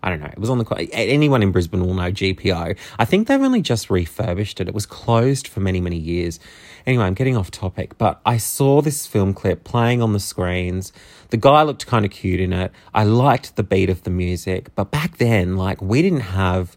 I 0.00 0.10
don't 0.10 0.20
know. 0.20 0.26
It 0.26 0.38
was 0.38 0.50
on 0.50 0.58
the. 0.58 0.88
Anyone 0.92 1.42
in 1.42 1.50
Brisbane 1.50 1.84
will 1.84 1.94
know 1.94 2.12
GPO. 2.12 2.76
I 2.98 3.04
think 3.04 3.26
they've 3.26 3.40
only 3.40 3.62
just 3.62 3.90
refurbished 3.90 4.60
it. 4.60 4.68
It 4.68 4.74
was 4.74 4.86
closed 4.86 5.48
for 5.48 5.58
many, 5.58 5.80
many 5.80 5.96
years. 5.96 6.38
Anyway, 6.86 7.04
I'm 7.04 7.14
getting 7.14 7.36
off 7.36 7.50
topic, 7.50 7.98
but 7.98 8.20
I 8.24 8.36
saw 8.36 8.80
this 8.80 9.06
film 9.06 9.34
clip 9.34 9.64
playing 9.64 10.00
on 10.00 10.12
the 10.12 10.20
screens. 10.20 10.92
The 11.30 11.36
guy 11.36 11.62
looked 11.62 11.86
kind 11.86 12.04
of 12.04 12.12
cute 12.12 12.38
in 12.38 12.52
it. 12.52 12.70
I 12.94 13.02
liked 13.02 13.56
the 13.56 13.64
beat 13.64 13.90
of 13.90 14.04
the 14.04 14.10
music, 14.10 14.70
but 14.76 14.90
back 14.90 15.18
then, 15.18 15.56
like, 15.56 15.82
we 15.82 16.00
didn't 16.00 16.20
have 16.20 16.76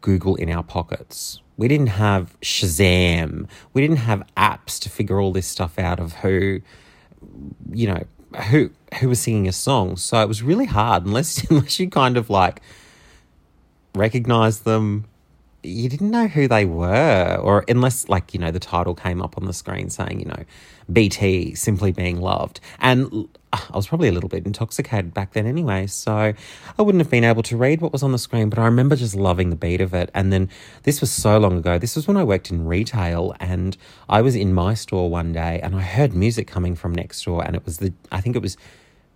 Google 0.00 0.36
in 0.36 0.50
our 0.50 0.62
pockets. 0.62 1.40
We 1.56 1.68
didn't 1.68 1.88
have 1.88 2.38
Shazam. 2.40 3.48
We 3.72 3.82
didn't 3.82 3.98
have 3.98 4.22
apps 4.36 4.78
to 4.80 4.90
figure 4.90 5.20
all 5.20 5.32
this 5.32 5.46
stuff 5.46 5.78
out 5.78 6.00
of 6.00 6.14
who, 6.14 6.60
you 7.70 7.86
know, 7.86 8.04
who 8.50 8.70
who 9.00 9.08
was 9.08 9.20
singing 9.20 9.48
a 9.48 9.52
song. 9.52 9.96
So 9.96 10.20
it 10.20 10.28
was 10.28 10.42
really 10.42 10.66
hard 10.66 11.04
unless 11.04 11.44
unless 11.50 11.78
you 11.78 11.90
kind 11.90 12.16
of 12.16 12.30
like 12.30 12.60
recognize 13.94 14.60
them. 14.60 15.04
You 15.62 15.88
didn't 15.88 16.10
know 16.10 16.26
who 16.26 16.48
they 16.48 16.64
were, 16.64 17.38
or 17.42 17.64
unless 17.68 18.08
like 18.08 18.32
you 18.32 18.40
know 18.40 18.50
the 18.50 18.60
title 18.60 18.94
came 18.94 19.20
up 19.20 19.36
on 19.36 19.46
the 19.46 19.52
screen 19.52 19.90
saying 19.90 20.20
you 20.20 20.26
know 20.26 20.44
BT 20.92 21.54
simply 21.54 21.92
being 21.92 22.20
loved. 22.20 22.60
And 22.78 23.28
I 23.52 23.60
was 23.74 23.88
probably 23.88 24.08
a 24.08 24.12
little 24.12 24.28
bit 24.28 24.46
intoxicated 24.46 25.12
back 25.12 25.32
then 25.32 25.46
anyway, 25.46 25.86
so 25.88 26.32
I 26.78 26.82
wouldn't 26.82 27.02
have 27.02 27.10
been 27.10 27.24
able 27.24 27.42
to 27.44 27.56
read 27.56 27.80
what 27.80 27.92
was 27.92 28.02
on 28.02 28.12
the 28.12 28.18
screen, 28.18 28.48
but 28.48 28.58
I 28.58 28.64
remember 28.64 28.94
just 28.94 29.16
loving 29.16 29.50
the 29.50 29.56
beat 29.56 29.80
of 29.80 29.92
it. 29.92 30.10
And 30.14 30.32
then 30.32 30.48
this 30.84 31.00
was 31.00 31.10
so 31.10 31.38
long 31.38 31.56
ago. 31.58 31.76
This 31.78 31.96
was 31.96 32.06
when 32.06 32.16
I 32.16 32.22
worked 32.22 32.50
in 32.50 32.64
retail 32.64 33.34
and 33.40 33.76
I 34.08 34.22
was 34.22 34.36
in 34.36 34.54
my 34.54 34.74
store 34.74 35.10
one 35.10 35.32
day 35.32 35.58
and 35.62 35.74
I 35.74 35.82
heard 35.82 36.14
music 36.14 36.46
coming 36.46 36.76
from 36.76 36.94
next 36.94 37.24
door 37.24 37.44
and 37.44 37.56
it 37.56 37.64
was 37.64 37.78
the 37.78 37.92
I 38.12 38.20
think 38.20 38.36
it 38.36 38.42
was 38.42 38.56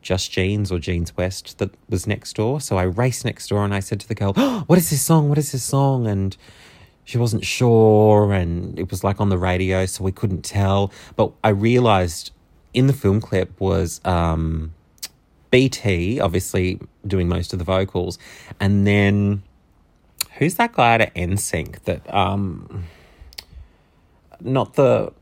just 0.04 0.30
Jeans 0.30 0.70
or 0.70 0.78
Jeans 0.78 1.16
West 1.16 1.58
that 1.58 1.70
was 1.88 2.06
next 2.06 2.36
door. 2.36 2.60
So 2.60 2.76
I 2.76 2.84
raced 2.84 3.24
next 3.24 3.48
door 3.48 3.64
and 3.64 3.74
I 3.74 3.80
said 3.80 3.98
to 4.00 4.08
the 4.08 4.14
girl, 4.14 4.32
oh, 4.36 4.62
"What 4.68 4.78
is 4.78 4.90
this 4.90 5.02
song? 5.02 5.28
What 5.28 5.38
is 5.38 5.50
this 5.50 5.64
song?" 5.64 6.06
and 6.06 6.36
she 7.06 7.18
wasn't 7.18 7.44
sure 7.44 8.32
and 8.32 8.78
it 8.78 8.90
was 8.90 9.04
like 9.04 9.20
on 9.20 9.28
the 9.28 9.36
radio 9.36 9.84
so 9.84 10.02
we 10.02 10.10
couldn't 10.10 10.40
tell 10.40 10.90
but 11.16 11.30
i 11.44 11.50
realized 11.50 12.30
in 12.74 12.86
the 12.86 12.92
film 12.92 13.20
clip 13.20 13.60
was 13.60 14.00
um, 14.06 14.74
BT, 15.54 16.18
obviously 16.18 16.80
doing 17.06 17.28
most 17.28 17.52
of 17.52 17.60
the 17.60 17.64
vocals, 17.64 18.18
and 18.58 18.84
then 18.84 19.44
who's 20.38 20.56
that 20.56 20.72
guy 20.72 20.96
at 20.96 21.14
NSYNC 21.14 21.84
that 21.84 22.12
um, 22.12 22.84
not 24.40 24.74
the 24.74 25.12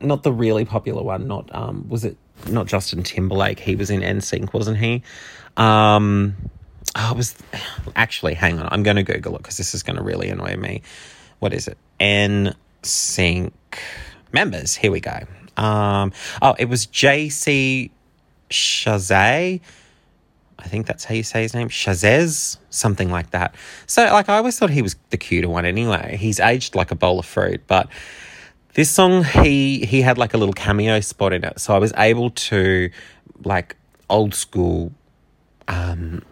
not 0.00 0.22
the 0.22 0.32
really 0.32 0.64
popular 0.64 1.02
one, 1.02 1.26
not 1.26 1.54
um, 1.54 1.88
was 1.88 2.04
it 2.04 2.16
not 2.48 2.66
Justin 2.66 3.02
Timberlake? 3.02 3.60
He 3.60 3.76
was 3.76 3.90
in 3.90 4.00
NSYNC, 4.00 4.52
wasn't 4.52 4.78
he? 4.78 5.02
Um, 5.56 6.36
oh, 6.96 7.10
I 7.10 7.12
was 7.12 7.36
actually 7.96 8.34
hang 8.34 8.58
on, 8.58 8.68
I'm 8.70 8.82
going 8.82 8.96
to 8.96 9.02
Google 9.02 9.34
it 9.36 9.38
because 9.38 9.56
this 9.56 9.74
is 9.74 9.82
going 9.82 9.96
to 9.96 10.02
really 10.02 10.28
annoy 10.28 10.56
me. 10.56 10.82
What 11.38 11.52
is 11.52 11.68
it? 11.68 11.78
NSYNC 12.00 13.52
members. 14.32 14.74
Here 14.74 14.90
we 14.90 15.00
go. 15.00 15.20
Um, 15.56 16.12
oh, 16.42 16.54
it 16.58 16.66
was 16.66 16.86
JC 16.86 17.90
Chasez. 18.50 19.60
I 20.58 20.68
think 20.68 20.86
that's 20.86 21.04
how 21.04 21.14
you 21.14 21.22
say 21.22 21.42
his 21.42 21.54
name. 21.54 21.68
Shazez, 21.68 22.56
something 22.70 23.10
like 23.10 23.30
that. 23.30 23.54
So, 23.86 24.04
like, 24.04 24.28
I 24.28 24.36
always 24.36 24.58
thought 24.58 24.70
he 24.70 24.82
was 24.82 24.96
the 25.10 25.16
cuter 25.16 25.48
one 25.48 25.66
anyway. 25.66 26.16
He's 26.18 26.40
aged 26.40 26.74
like 26.74 26.90
a 26.90 26.94
bowl 26.94 27.18
of 27.18 27.26
fruit, 27.26 27.62
but 27.66 27.88
this 28.74 28.90
song, 28.90 29.24
he 29.24 29.84
he 29.86 30.02
had 30.02 30.18
like 30.18 30.34
a 30.34 30.38
little 30.38 30.52
cameo 30.52 31.00
spot 31.00 31.32
in 31.32 31.44
it. 31.44 31.58
So 31.60 31.74
I 31.74 31.78
was 31.78 31.92
able 31.96 32.30
to, 32.30 32.90
like, 33.44 33.76
old 34.10 34.34
school, 34.34 34.92
um, 35.68 36.22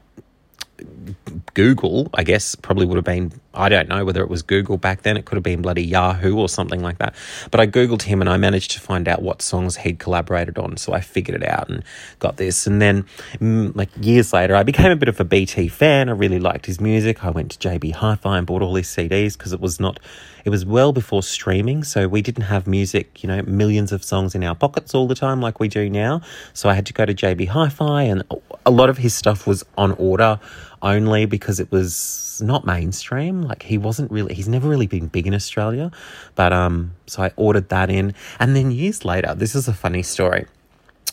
Google, 1.54 2.10
I 2.14 2.24
guess, 2.24 2.54
probably 2.54 2.86
would 2.86 2.96
have 2.96 3.04
been, 3.04 3.32
I 3.54 3.68
don't 3.68 3.88
know 3.88 4.04
whether 4.04 4.22
it 4.22 4.30
was 4.30 4.42
Google 4.42 4.78
back 4.78 5.02
then, 5.02 5.16
it 5.16 5.24
could 5.24 5.36
have 5.36 5.42
been 5.42 5.62
bloody 5.62 5.84
Yahoo 5.84 6.36
or 6.36 6.48
something 6.48 6.80
like 6.80 6.98
that. 6.98 7.14
But 7.50 7.60
I 7.60 7.66
Googled 7.66 8.02
him 8.02 8.20
and 8.20 8.30
I 8.30 8.36
managed 8.36 8.70
to 8.72 8.80
find 8.80 9.06
out 9.08 9.22
what 9.22 9.42
songs 9.42 9.76
he'd 9.76 9.98
collaborated 9.98 10.58
on. 10.58 10.76
So 10.76 10.92
I 10.92 11.00
figured 11.00 11.42
it 11.42 11.48
out 11.48 11.68
and 11.68 11.82
got 12.18 12.36
this. 12.36 12.66
And 12.66 12.80
then, 12.80 13.04
mm, 13.34 13.74
like 13.76 13.90
years 14.00 14.32
later, 14.32 14.56
I 14.56 14.62
became 14.62 14.90
a 14.90 14.96
bit 14.96 15.08
of 15.08 15.20
a 15.20 15.24
BT 15.24 15.68
fan. 15.68 16.08
I 16.08 16.12
really 16.12 16.38
liked 16.38 16.66
his 16.66 16.80
music. 16.80 17.24
I 17.24 17.30
went 17.30 17.50
to 17.52 17.68
JB 17.68 17.94
Hi 17.96 18.14
Fi 18.14 18.38
and 18.38 18.46
bought 18.46 18.62
all 18.62 18.74
his 18.74 18.88
CDs 18.88 19.36
because 19.36 19.52
it 19.52 19.60
was 19.60 19.78
not, 19.78 20.00
it 20.44 20.50
was 20.50 20.64
well 20.64 20.92
before 20.92 21.22
streaming. 21.22 21.84
So 21.84 22.08
we 22.08 22.22
didn't 22.22 22.44
have 22.44 22.66
music, 22.66 23.22
you 23.22 23.28
know, 23.28 23.42
millions 23.42 23.92
of 23.92 24.02
songs 24.02 24.34
in 24.34 24.42
our 24.44 24.54
pockets 24.54 24.94
all 24.94 25.06
the 25.06 25.14
time 25.14 25.40
like 25.40 25.60
we 25.60 25.68
do 25.68 25.90
now. 25.90 26.22
So 26.54 26.68
I 26.68 26.74
had 26.74 26.86
to 26.86 26.92
go 26.92 27.04
to 27.04 27.14
JB 27.14 27.48
Hi 27.48 27.68
Fi 27.68 28.02
and 28.04 28.22
a 28.64 28.70
lot 28.70 28.88
of 28.88 28.98
his 28.98 29.14
stuff 29.14 29.46
was 29.46 29.64
on 29.76 29.92
order 29.92 30.40
only 30.82 31.26
because 31.26 31.60
it 31.60 31.70
was 31.70 32.40
not 32.44 32.66
mainstream. 32.66 33.42
Like 33.42 33.62
he 33.62 33.78
wasn't 33.78 34.10
really, 34.10 34.34
he's 34.34 34.48
never 34.48 34.68
really 34.68 34.86
been 34.86 35.06
big 35.06 35.26
in 35.26 35.34
Australia. 35.34 35.90
But 36.34 36.52
um, 36.52 36.92
so 37.06 37.22
I 37.22 37.32
ordered 37.36 37.68
that 37.68 37.90
in. 37.90 38.14
And 38.38 38.56
then 38.56 38.70
years 38.70 39.04
later, 39.04 39.34
this 39.34 39.54
is 39.54 39.68
a 39.68 39.72
funny 39.72 40.02
story. 40.02 40.46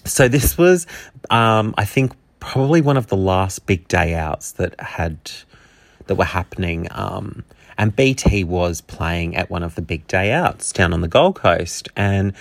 So 0.05 0.27
this 0.27 0.57
was, 0.57 0.87
um, 1.29 1.75
I 1.77 1.85
think, 1.85 2.13
probably 2.39 2.81
one 2.81 2.97
of 2.97 3.07
the 3.07 3.17
last 3.17 3.65
big 3.65 3.87
day 3.87 4.15
outs 4.15 4.53
that 4.53 4.79
had, 4.79 5.31
that 6.07 6.15
were 6.15 6.25
happening. 6.25 6.87
Um, 6.91 7.43
and 7.77 7.95
BT 7.95 8.43
was 8.43 8.81
playing 8.81 9.35
at 9.35 9.49
one 9.49 9.63
of 9.63 9.75
the 9.75 9.81
big 9.81 10.07
day 10.07 10.31
outs 10.31 10.71
down 10.71 10.93
on 10.93 11.01
the 11.01 11.07
Gold 11.07 11.35
Coast. 11.35 11.89
And 11.95 12.33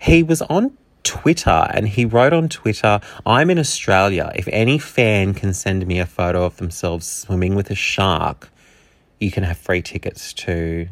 he 0.00 0.22
was 0.22 0.40
on 0.42 0.76
Twitter 1.02 1.68
and 1.70 1.88
he 1.88 2.04
wrote 2.04 2.32
on 2.32 2.48
Twitter, 2.48 3.00
I'm 3.26 3.50
in 3.50 3.58
Australia. 3.58 4.30
If 4.34 4.48
any 4.48 4.78
fan 4.78 5.34
can 5.34 5.54
send 5.54 5.86
me 5.86 5.98
a 5.98 6.06
photo 6.06 6.44
of 6.44 6.56
themselves 6.56 7.06
swimming 7.06 7.54
with 7.54 7.70
a 7.70 7.74
shark, 7.74 8.50
you 9.18 9.30
can 9.30 9.44
have 9.44 9.58
free 9.58 9.82
tickets 9.82 10.32
to 10.34 10.88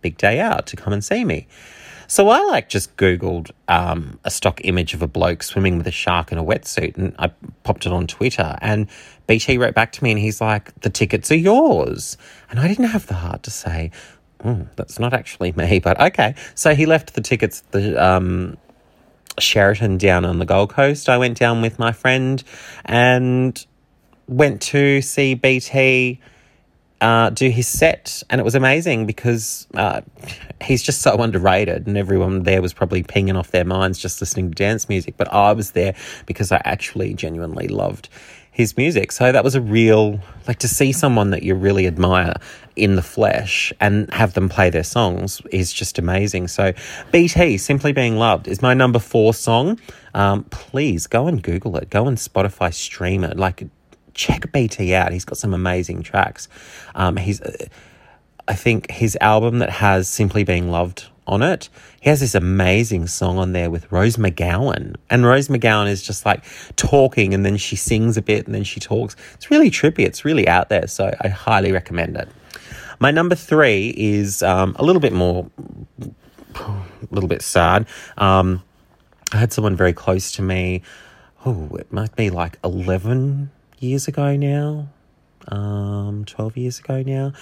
Big 0.00 0.18
Day 0.18 0.40
Out 0.40 0.66
to 0.68 0.76
come 0.76 0.92
and 0.92 1.04
see 1.04 1.24
me. 1.24 1.46
So 2.06 2.28
I 2.28 2.44
like 2.44 2.68
just 2.68 2.94
Googled 2.98 3.52
um, 3.68 4.18
a 4.24 4.30
stock 4.30 4.60
image 4.64 4.92
of 4.92 5.00
a 5.00 5.06
bloke 5.06 5.42
swimming 5.42 5.78
with 5.78 5.86
a 5.86 5.92
shark 5.92 6.30
in 6.30 6.36
a 6.36 6.44
wetsuit 6.44 6.98
and 6.98 7.14
I 7.18 7.28
popped 7.62 7.86
it 7.86 7.92
on 7.92 8.06
Twitter. 8.06 8.58
And 8.60 8.88
BT 9.26 9.56
wrote 9.56 9.74
back 9.74 9.92
to 9.92 10.04
me 10.04 10.10
and 10.10 10.20
he's 10.20 10.40
like, 10.40 10.78
the 10.80 10.90
tickets 10.90 11.30
are 11.30 11.36
yours. 11.36 12.18
And 12.50 12.60
I 12.60 12.68
didn't 12.68 12.88
have 12.88 13.06
the 13.06 13.14
heart 13.14 13.42
to 13.44 13.50
say, 13.50 13.92
oh, 14.44 14.66
that's 14.76 14.98
not 14.98 15.14
actually 15.14 15.52
me, 15.52 15.78
but 15.82 15.98
okay. 16.00 16.34
So 16.54 16.74
he 16.74 16.84
left 16.84 17.14
the 17.14 17.22
tickets, 17.22 17.62
the 17.70 18.04
um, 18.04 18.58
Sheraton 19.38 19.98
down 19.98 20.24
on 20.24 20.38
the 20.38 20.44
Gold 20.44 20.70
Coast. 20.70 21.08
I 21.08 21.18
went 21.18 21.38
down 21.38 21.62
with 21.62 21.78
my 21.78 21.92
friend 21.92 22.42
and 22.84 23.64
went 24.26 24.62
to 24.62 25.02
see 25.02 25.34
BT 25.34 26.20
uh, 27.02 27.30
do 27.30 27.50
his 27.50 27.66
set, 27.66 28.22
and 28.30 28.40
it 28.40 28.44
was 28.44 28.54
amazing 28.54 29.06
because 29.06 29.66
uh, 29.74 30.02
he's 30.62 30.82
just 30.84 31.02
so 31.02 31.16
underrated, 31.16 31.88
and 31.88 31.98
everyone 31.98 32.44
there 32.44 32.62
was 32.62 32.72
probably 32.72 33.02
pinging 33.02 33.34
off 33.34 33.50
their 33.50 33.64
minds 33.64 33.98
just 33.98 34.20
listening 34.20 34.50
to 34.50 34.54
dance 34.54 34.88
music. 34.88 35.16
But 35.16 35.32
I 35.32 35.52
was 35.52 35.72
there 35.72 35.96
because 36.26 36.52
I 36.52 36.62
actually 36.64 37.12
genuinely 37.14 37.66
loved 37.66 38.08
his 38.52 38.76
music. 38.76 39.10
So 39.10 39.32
that 39.32 39.42
was 39.42 39.54
a 39.54 39.60
real, 39.60 40.20
like 40.46 40.58
to 40.58 40.68
see 40.68 40.92
someone 40.92 41.30
that 41.30 41.42
you 41.42 41.54
really 41.54 41.86
admire 41.86 42.34
in 42.76 42.96
the 42.96 43.02
flesh 43.02 43.72
and 43.80 44.12
have 44.12 44.34
them 44.34 44.48
play 44.48 44.68
their 44.68 44.84
songs 44.84 45.40
is 45.50 45.72
just 45.72 45.98
amazing. 45.98 46.48
So 46.48 46.74
BT, 47.10 47.56
Simply 47.56 47.92
Being 47.92 48.16
Loved, 48.16 48.46
is 48.46 48.60
my 48.60 48.74
number 48.74 48.98
four 48.98 49.32
song. 49.32 49.80
Um, 50.14 50.44
please 50.44 51.06
go 51.06 51.26
and 51.26 51.42
Google 51.42 51.76
it, 51.78 51.88
go 51.88 52.06
and 52.06 52.18
Spotify 52.18 52.72
stream 52.72 53.24
it. 53.24 53.38
Like, 53.38 53.66
check 54.12 54.52
BT 54.52 54.94
out. 54.94 55.12
He's 55.12 55.24
got 55.24 55.38
some 55.38 55.54
amazing 55.54 56.02
tracks. 56.02 56.48
Um, 56.94 57.16
he's, 57.16 57.40
uh, 57.40 57.66
I 58.46 58.54
think 58.54 58.90
his 58.90 59.16
album 59.22 59.60
that 59.60 59.70
has 59.70 60.08
Simply 60.08 60.44
Being 60.44 60.70
Loved 60.70 61.06
on 61.26 61.42
it. 61.42 61.68
He 62.00 62.10
has 62.10 62.20
this 62.20 62.34
amazing 62.34 63.06
song 63.06 63.38
on 63.38 63.52
there 63.52 63.70
with 63.70 63.90
Rose 63.92 64.16
McGowan. 64.16 64.96
And 65.08 65.24
Rose 65.24 65.48
McGowan 65.48 65.88
is 65.88 66.02
just 66.02 66.26
like 66.26 66.44
talking 66.76 67.32
and 67.34 67.44
then 67.44 67.56
she 67.56 67.76
sings 67.76 68.16
a 68.16 68.22
bit 68.22 68.46
and 68.46 68.54
then 68.54 68.64
she 68.64 68.80
talks. 68.80 69.16
It's 69.34 69.50
really 69.50 69.70
trippy. 69.70 70.00
It's 70.00 70.24
really 70.24 70.48
out 70.48 70.68
there. 70.68 70.86
So 70.86 71.14
I 71.20 71.28
highly 71.28 71.72
recommend 71.72 72.16
it. 72.16 72.28
My 72.98 73.10
number 73.10 73.34
three 73.34 73.94
is 73.96 74.42
um, 74.42 74.76
a 74.78 74.84
little 74.84 75.00
bit 75.00 75.12
more, 75.12 75.48
a 76.54 76.74
little 77.10 77.28
bit 77.28 77.42
sad. 77.42 77.86
Um, 78.16 78.62
I 79.32 79.38
had 79.38 79.52
someone 79.52 79.76
very 79.76 79.92
close 79.92 80.32
to 80.32 80.42
me. 80.42 80.82
Oh, 81.44 81.68
it 81.76 81.92
might 81.92 82.14
be 82.14 82.30
like 82.30 82.58
11 82.62 83.50
years 83.80 84.06
ago 84.06 84.36
now 84.36 84.88
um, 85.48 86.24
12 86.24 86.56
years 86.56 86.78
ago 86.78 87.02
now, 87.02 87.32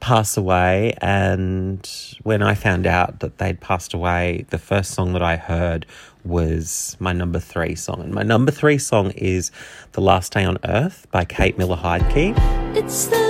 pass 0.00 0.36
away. 0.36 0.94
And 1.00 1.88
when 2.22 2.42
I 2.42 2.54
found 2.54 2.86
out 2.86 3.20
that 3.20 3.38
they'd 3.38 3.60
passed 3.60 3.94
away, 3.94 4.46
the 4.50 4.58
first 4.58 4.92
song 4.92 5.12
that 5.12 5.22
I 5.22 5.36
heard 5.36 5.86
was 6.24 6.96
my 7.00 7.12
number 7.12 7.38
three 7.38 7.74
song. 7.74 8.02
And 8.02 8.12
my 8.12 8.22
number 8.22 8.52
three 8.52 8.78
song 8.78 9.10
is 9.12 9.50
The 9.92 10.00
Last 10.00 10.32
Day 10.32 10.44
on 10.44 10.58
Earth 10.64 11.06
by 11.10 11.24
Kate 11.24 11.56
Miller 11.56 11.76
Heidke. 11.76 12.34
It's 12.76 13.06
the 13.06 13.29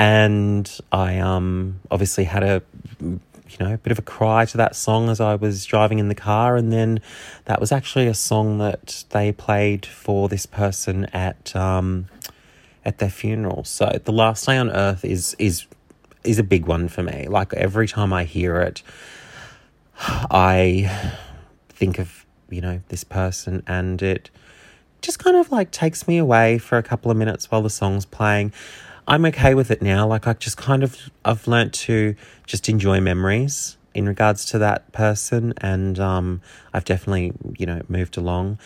and 0.00 0.78
I 0.90 1.18
um, 1.18 1.80
obviously 1.90 2.24
had 2.24 2.42
a 2.42 2.62
you 3.02 3.20
know 3.60 3.76
bit 3.76 3.92
of 3.92 3.98
a 3.98 4.02
cry 4.02 4.46
to 4.46 4.56
that 4.56 4.74
song 4.74 5.10
as 5.10 5.20
I 5.20 5.34
was 5.34 5.66
driving 5.66 5.98
in 5.98 6.08
the 6.08 6.14
car, 6.14 6.56
and 6.56 6.72
then 6.72 7.02
that 7.44 7.60
was 7.60 7.70
actually 7.70 8.06
a 8.06 8.14
song 8.14 8.56
that 8.58 9.04
they 9.10 9.30
played 9.30 9.84
for 9.84 10.30
this 10.30 10.46
person 10.46 11.04
at 11.12 11.54
um, 11.54 12.06
at 12.82 12.96
their 12.96 13.10
funeral. 13.10 13.64
So 13.64 14.00
the 14.02 14.10
last 14.10 14.46
day 14.46 14.56
on 14.56 14.70
earth 14.70 15.04
is 15.04 15.36
is 15.38 15.66
is 16.24 16.38
a 16.38 16.44
big 16.44 16.64
one 16.64 16.88
for 16.88 17.02
me. 17.02 17.28
Like 17.28 17.52
every 17.52 17.86
time 17.86 18.10
I 18.10 18.24
hear 18.24 18.56
it, 18.56 18.82
I 19.98 21.12
think 21.68 21.98
of 21.98 22.24
you 22.48 22.62
know 22.62 22.80
this 22.88 23.04
person, 23.04 23.62
and 23.66 24.00
it 24.00 24.30
just 25.02 25.18
kind 25.18 25.36
of 25.36 25.52
like 25.52 25.70
takes 25.70 26.08
me 26.08 26.16
away 26.16 26.56
for 26.56 26.78
a 26.78 26.82
couple 26.82 27.10
of 27.10 27.18
minutes 27.18 27.50
while 27.50 27.60
the 27.60 27.68
song's 27.68 28.06
playing. 28.06 28.54
I'm 29.06 29.24
okay 29.26 29.54
with 29.54 29.70
it 29.70 29.82
now. 29.82 30.06
Like 30.06 30.26
I 30.26 30.34
just 30.34 30.56
kind 30.56 30.82
of 30.82 31.10
I've 31.24 31.46
learnt 31.46 31.72
to 31.74 32.14
just 32.46 32.68
enjoy 32.68 33.00
memories 33.00 33.76
in 33.94 34.06
regards 34.06 34.44
to 34.46 34.58
that 34.58 34.92
person, 34.92 35.52
and 35.58 35.98
um, 35.98 36.40
I've 36.72 36.84
definitely 36.84 37.32
you 37.58 37.66
know 37.66 37.82
moved 37.88 38.16
along. 38.16 38.58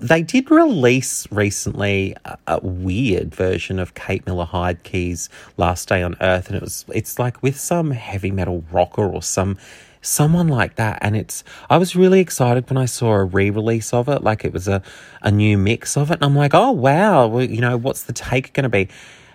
They 0.00 0.22
did 0.22 0.50
release 0.50 1.30
recently 1.30 2.16
a, 2.24 2.38
a 2.46 2.60
weird 2.60 3.34
version 3.34 3.78
of 3.78 3.94
Kate 3.94 4.24
Miller 4.26 4.46
Heidke's 4.46 5.28
Last 5.58 5.88
Day 5.88 6.02
on 6.02 6.16
Earth, 6.20 6.48
and 6.48 6.56
it 6.56 6.62
was 6.62 6.84
it's 6.92 7.18
like 7.18 7.42
with 7.42 7.58
some 7.58 7.90
heavy 7.90 8.30
metal 8.30 8.64
rocker 8.70 9.04
or 9.04 9.22
some 9.22 9.58
someone 10.00 10.48
like 10.48 10.74
that 10.74 10.98
and 11.00 11.16
it's 11.16 11.42
i 11.70 11.78
was 11.78 11.96
really 11.96 12.20
excited 12.20 12.68
when 12.68 12.76
i 12.76 12.84
saw 12.84 13.14
a 13.14 13.24
re-release 13.24 13.94
of 13.94 14.06
it 14.06 14.22
like 14.22 14.44
it 14.44 14.52
was 14.52 14.68
a, 14.68 14.82
a 15.22 15.30
new 15.30 15.56
mix 15.56 15.96
of 15.96 16.10
it 16.10 16.14
and 16.14 16.24
i'm 16.24 16.36
like 16.36 16.52
oh 16.52 16.70
wow 16.70 17.26
well, 17.26 17.42
you 17.42 17.58
know 17.58 17.74
what's 17.78 18.02
the 18.02 18.12
take 18.12 18.52
going 18.52 18.64
to 18.64 18.68
be 18.68 18.86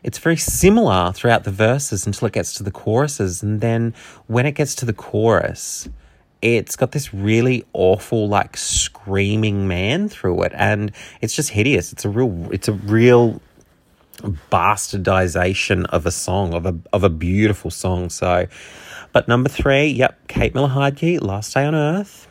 it's 0.03 0.17
very 0.17 0.37
similar 0.37 1.11
throughout 1.13 1.43
the 1.43 1.51
verses 1.51 2.05
until 2.05 2.27
it 2.27 2.33
gets 2.33 2.53
to 2.55 2.63
the 2.63 2.71
choruses. 2.71 3.43
And 3.43 3.61
then 3.61 3.93
when 4.27 4.45
it 4.45 4.53
gets 4.53 4.75
to 4.75 4.85
the 4.85 4.93
chorus, 4.93 5.89
it's 6.41 6.75
got 6.75 6.91
this 6.91 7.13
really 7.13 7.65
awful, 7.73 8.27
like 8.27 8.55
screaming 8.55 9.67
man 9.67 10.07
through 10.07 10.43
it. 10.43 10.53
And 10.55 10.91
it's 11.21 11.35
just 11.35 11.49
hideous. 11.49 11.91
It's 11.91 12.05
a 12.05 12.09
real, 12.09 12.49
it's 12.51 12.67
a 12.67 12.73
real 12.73 13.41
bastardization 14.51 15.85
of 15.85 16.05
a 16.05 16.11
song, 16.11 16.53
of 16.53 16.65
a, 16.65 16.77
of 16.93 17.03
a 17.03 17.09
beautiful 17.09 17.71
song. 17.71 18.09
So, 18.09 18.47
but 19.11 19.27
number 19.27 19.49
three, 19.49 19.87
yep, 19.87 20.27
Kate 20.27 20.53
Miller 20.53 20.69
Heidke, 20.69 21.21
Last 21.21 21.53
Day 21.53 21.65
on 21.65 21.75
Earth. 21.75 22.27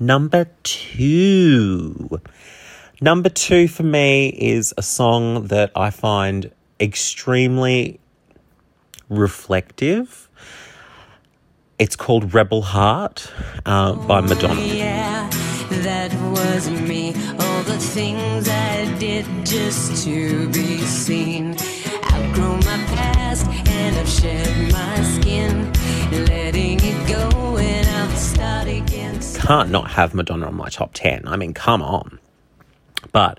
Number 0.00 0.46
two. 0.62 2.20
Number 3.00 3.28
two 3.28 3.68
for 3.68 3.82
me 3.82 4.28
is 4.28 4.74
a 4.76 4.82
song 4.82 5.48
that 5.48 5.70
I 5.76 5.90
find 5.90 6.50
extremely 6.80 8.00
reflective. 9.08 10.28
It's 11.78 11.96
called 11.96 12.34
Rebel 12.34 12.62
Heart 12.62 13.32
uh, 13.66 13.94
by 13.94 14.20
Madonna. 14.20 14.60
Oh, 14.60 14.64
yeah, 14.64 15.28
that 15.82 16.12
was 16.30 16.70
me. 16.70 17.08
All 17.38 17.62
the 17.64 17.78
things 17.78 18.48
I 18.48 18.94
did 18.98 19.26
just 19.44 20.04
to 20.04 20.48
be 20.50 20.78
seen. 20.78 21.56
Outgrown 22.12 22.58
my 22.60 22.84
past 22.94 23.46
and 23.48 23.96
I've 23.96 24.08
shed 24.08 24.72
my 24.72 25.02
skin. 25.02 25.72
Letting 26.26 26.78
it 26.80 27.08
go 27.08 27.56
and 27.56 27.88
I'll 27.88 28.16
start 28.16 28.68
again. 28.68 29.20
Can't 29.34 29.70
not 29.70 29.90
have 29.92 30.14
Madonna 30.14 30.46
on 30.46 30.54
my 30.54 30.68
top 30.68 30.90
10. 30.94 31.26
I 31.26 31.36
mean, 31.36 31.54
come 31.54 31.82
on. 31.82 32.20
But 33.12 33.38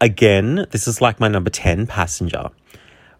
Again, 0.00 0.66
this 0.70 0.88
is 0.88 1.00
like 1.00 1.20
my 1.20 1.28
number 1.28 1.50
10 1.50 1.86
passenger. 1.86 2.50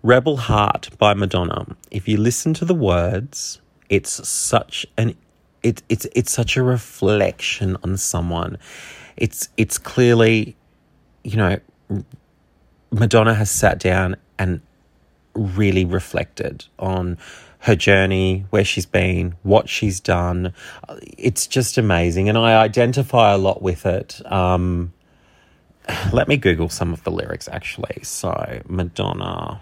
Rebel 0.03 0.39
Heart 0.39 0.91
by 0.99 1.13
Madonna. 1.13 1.77
If 1.91 2.09
you 2.09 2.17
listen 2.17 2.55
to 2.55 2.65
the 2.65 2.75
words, 2.75 3.61
it's 3.91 4.27
such 4.27 4.87
an 4.97 5.15
it, 5.63 5.83
it's 5.91 6.07
it's 6.15 6.33
such 6.33 6.57
a 6.57 6.63
reflection 6.63 7.77
on 7.85 7.99
someone. 7.99 8.57
It's 9.19 9.51
it's 9.59 9.77
clearly, 9.77 10.57
you 11.23 11.37
know, 11.37 11.59
Madonna 12.91 13.35
has 13.35 13.51
sat 13.51 13.79
down 13.79 14.17
and 14.39 14.63
really 15.35 15.85
reflected 15.85 16.65
on 16.79 17.19
her 17.65 17.77
journey, 17.77 18.47
where 18.49 18.65
she's 18.65 18.87
been, 18.87 19.35
what 19.43 19.69
she's 19.69 20.01
done. 20.01 20.55
It's 21.19 21.47
just 21.47 21.77
amazing, 21.77 22.31
and 22.31 22.39
I 22.39 22.63
identify 22.63 23.33
a 23.33 23.39
lot 23.39 23.61
with 23.61 23.85
it. 23.85 24.21
Um, 24.33 24.95
let 26.13 26.29
me 26.29 26.37
Google 26.37 26.69
some 26.69 26.93
of 26.93 27.03
the 27.05 27.11
lyrics 27.11 27.49
actually. 27.49 28.01
So, 28.03 28.63
Madonna. 28.69 29.61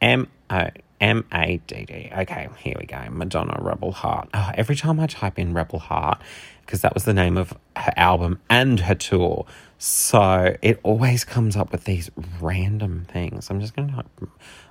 M 0.00 0.28
O 0.48 0.68
M 1.00 1.24
A 1.32 1.60
D 1.66 1.84
D. 1.84 2.10
Okay, 2.16 2.48
here 2.58 2.76
we 2.78 2.86
go. 2.86 3.06
Madonna 3.10 3.56
Rebel 3.60 3.92
Heart. 3.92 4.28
Oh, 4.34 4.50
every 4.54 4.76
time 4.76 5.00
I 5.00 5.06
type 5.06 5.38
in 5.38 5.54
Rebel 5.54 5.78
Heart, 5.78 6.20
because 6.64 6.82
that 6.82 6.94
was 6.94 7.04
the 7.04 7.14
name 7.14 7.36
of 7.36 7.54
her 7.76 7.92
album 7.96 8.40
and 8.48 8.80
her 8.80 8.94
tour, 8.94 9.46
so 9.78 10.56
it 10.60 10.78
always 10.82 11.24
comes 11.24 11.56
up 11.56 11.72
with 11.72 11.84
these 11.84 12.10
random 12.40 13.06
things. 13.08 13.50
I'm 13.50 13.60
just 13.60 13.74
going 13.74 13.88
to 13.88 13.94
type 13.94 14.06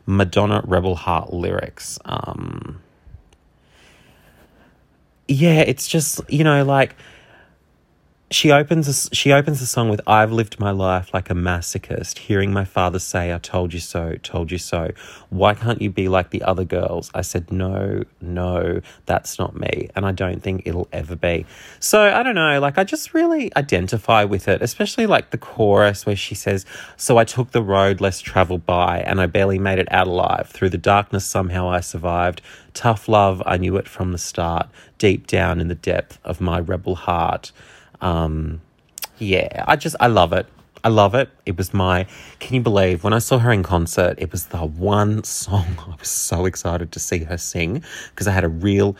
Madonna 0.05 0.61
Rebel 0.65 0.95
Heart 0.95 1.33
lyrics. 1.33 1.99
Um, 2.05 2.81
yeah, 5.27 5.61
it's 5.61 5.87
just, 5.87 6.21
you 6.29 6.43
know, 6.43 6.63
like 6.63 6.95
she 8.31 8.51
opens 8.51 9.09
she 9.11 9.31
opens 9.31 9.59
the 9.59 9.65
song 9.65 9.89
with 9.89 10.01
I've 10.05 10.31
lived 10.31 10.59
my 10.59 10.69
life 10.69 11.13
like 11.13 11.31
a 11.31 11.33
masochist, 11.33 12.19
hearing 12.19 12.53
my 12.53 12.63
father 12.63 12.99
say, 12.99 13.33
I 13.33 13.39
told 13.39 13.73
you 13.73 13.79
so, 13.79 14.17
told 14.21 14.51
you 14.51 14.59
so. 14.59 14.91
Why 15.29 15.55
can't 15.55 15.81
you 15.81 15.89
be 15.89 16.07
like 16.07 16.29
the 16.29 16.43
other 16.43 16.63
girls? 16.63 17.09
I 17.15 17.21
said, 17.21 17.51
No, 17.51 18.03
no, 18.21 18.81
that's 19.07 19.39
not 19.39 19.55
me. 19.55 19.89
And 19.95 20.05
I 20.05 20.11
don't 20.11 20.43
think 20.43 20.63
it'll 20.65 20.87
ever 20.93 21.15
be. 21.15 21.47
So 21.79 22.01
I 22.01 22.21
don't 22.21 22.35
know, 22.35 22.59
like 22.59 22.77
I 22.77 22.83
just 22.83 23.15
really 23.15 23.51
identify 23.55 24.23
with 24.25 24.47
it, 24.47 24.61
especially 24.61 25.07
like 25.07 25.31
the 25.31 25.37
chorus 25.37 26.05
where 26.05 26.15
she 26.15 26.35
says, 26.35 26.67
So 26.97 27.17
I 27.17 27.23
took 27.23 27.51
the 27.51 27.63
road 27.63 27.99
less 27.99 28.21
traveled 28.21 28.65
by, 28.65 28.99
and 28.99 29.19
I 29.19 29.25
barely 29.25 29.57
made 29.57 29.79
it 29.79 29.91
out 29.91 30.07
alive. 30.07 30.49
Through 30.49 30.69
the 30.69 30.77
darkness 30.77 31.25
somehow 31.25 31.69
I 31.69 31.79
survived. 31.79 32.43
Tough 32.75 33.07
love, 33.07 33.41
I 33.47 33.57
knew 33.57 33.75
it 33.77 33.87
from 33.87 34.11
the 34.11 34.19
start, 34.19 34.69
deep 34.99 35.25
down 35.25 35.59
in 35.59 35.67
the 35.67 35.75
depth 35.75 36.19
of 36.23 36.39
my 36.39 36.59
rebel 36.59 36.95
heart. 36.95 37.51
Um, 38.01 38.61
yeah, 39.17 39.65
I 39.67 39.75
just, 39.75 39.95
I 39.99 40.07
love 40.07 40.33
it. 40.33 40.47
I 40.83 40.89
love 40.89 41.13
it. 41.13 41.29
It 41.45 41.57
was 41.57 41.73
my, 41.73 42.07
can 42.39 42.55
you 42.55 42.61
believe 42.61 43.03
when 43.03 43.11
I 43.13 43.19
saw 43.19 43.37
her 43.39 43.51
in 43.51 43.63
concert, 43.63 44.15
it 44.17 44.31
was 44.31 44.47
the 44.47 44.59
one 44.59 45.23
song 45.23 45.65
I 45.87 45.95
was 45.99 46.07
so 46.09 46.45
excited 46.45 46.91
to 46.93 46.99
see 46.99 47.19
her 47.25 47.37
sing 47.37 47.83
because 48.11 48.27
I 48.27 48.31
had 48.31 48.43
a 48.43 48.49
real 48.49 48.95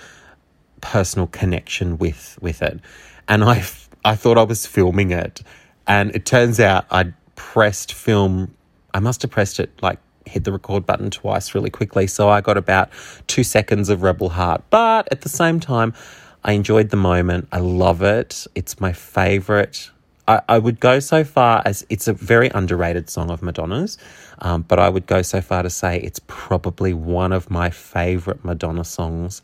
personal 0.82 1.28
connection 1.28 1.98
with 1.98 2.38
with 2.42 2.62
it. 2.62 2.80
And 3.28 3.44
I, 3.44 3.64
I 4.04 4.16
thought 4.16 4.38
I 4.38 4.44
was 4.44 4.66
filming 4.66 5.12
it. 5.12 5.42
And 5.88 6.14
it 6.16 6.26
turns 6.26 6.60
out 6.60 6.86
I 6.92 7.14
pressed 7.36 7.94
film, 7.94 8.54
I 8.94 9.00
must 9.00 9.22
have 9.22 9.32
pressed 9.32 9.60
it 9.60 9.72
like 9.82 10.00
hit 10.26 10.44
the 10.44 10.52
record 10.52 10.86
button 10.86 11.10
twice 11.10 11.56
really 11.56 11.70
quickly. 11.70 12.08
So 12.08 12.30
I 12.30 12.42
got 12.42 12.58
about 12.58 12.90
two 13.28 13.44
seconds 13.44 13.90
of 13.90 14.04
Rebel 14.04 14.30
Heart. 14.30 14.64
But 14.70 15.08
at 15.12 15.22
the 15.22 15.30
same 15.30 15.60
time, 15.60 15.94
I 16.44 16.54
enjoyed 16.54 16.90
the 16.90 16.98
moment. 16.98 17.48
I 17.52 17.60
love 17.60 18.02
it. 18.02 18.48
It's 18.56 18.80
my 18.80 18.94
favorite. 18.94 19.90
I, 20.28 20.42
I 20.48 20.60
would 20.60 20.80
go 20.80 21.00
so 21.00 21.24
far 21.24 21.62
as 21.66 21.86
it's 21.90 22.08
a 22.08 22.14
very 22.14 22.50
underrated 22.50 23.10
song 23.10 23.30
of 23.30 23.42
Madonna's, 23.42 23.98
um, 24.40 24.62
but 24.62 24.80
I 24.80 24.90
would 24.90 25.06
go 25.08 25.22
so 25.22 25.42
far 25.42 25.64
to 25.64 25.70
say 25.70 26.00
it's 26.00 26.22
probably 26.28 26.94
one 26.94 27.34
of 27.34 27.50
my 27.50 27.70
favorite 27.70 28.46
Madonna 28.46 28.86
songs 28.86 29.42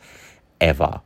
ever. 0.62 1.01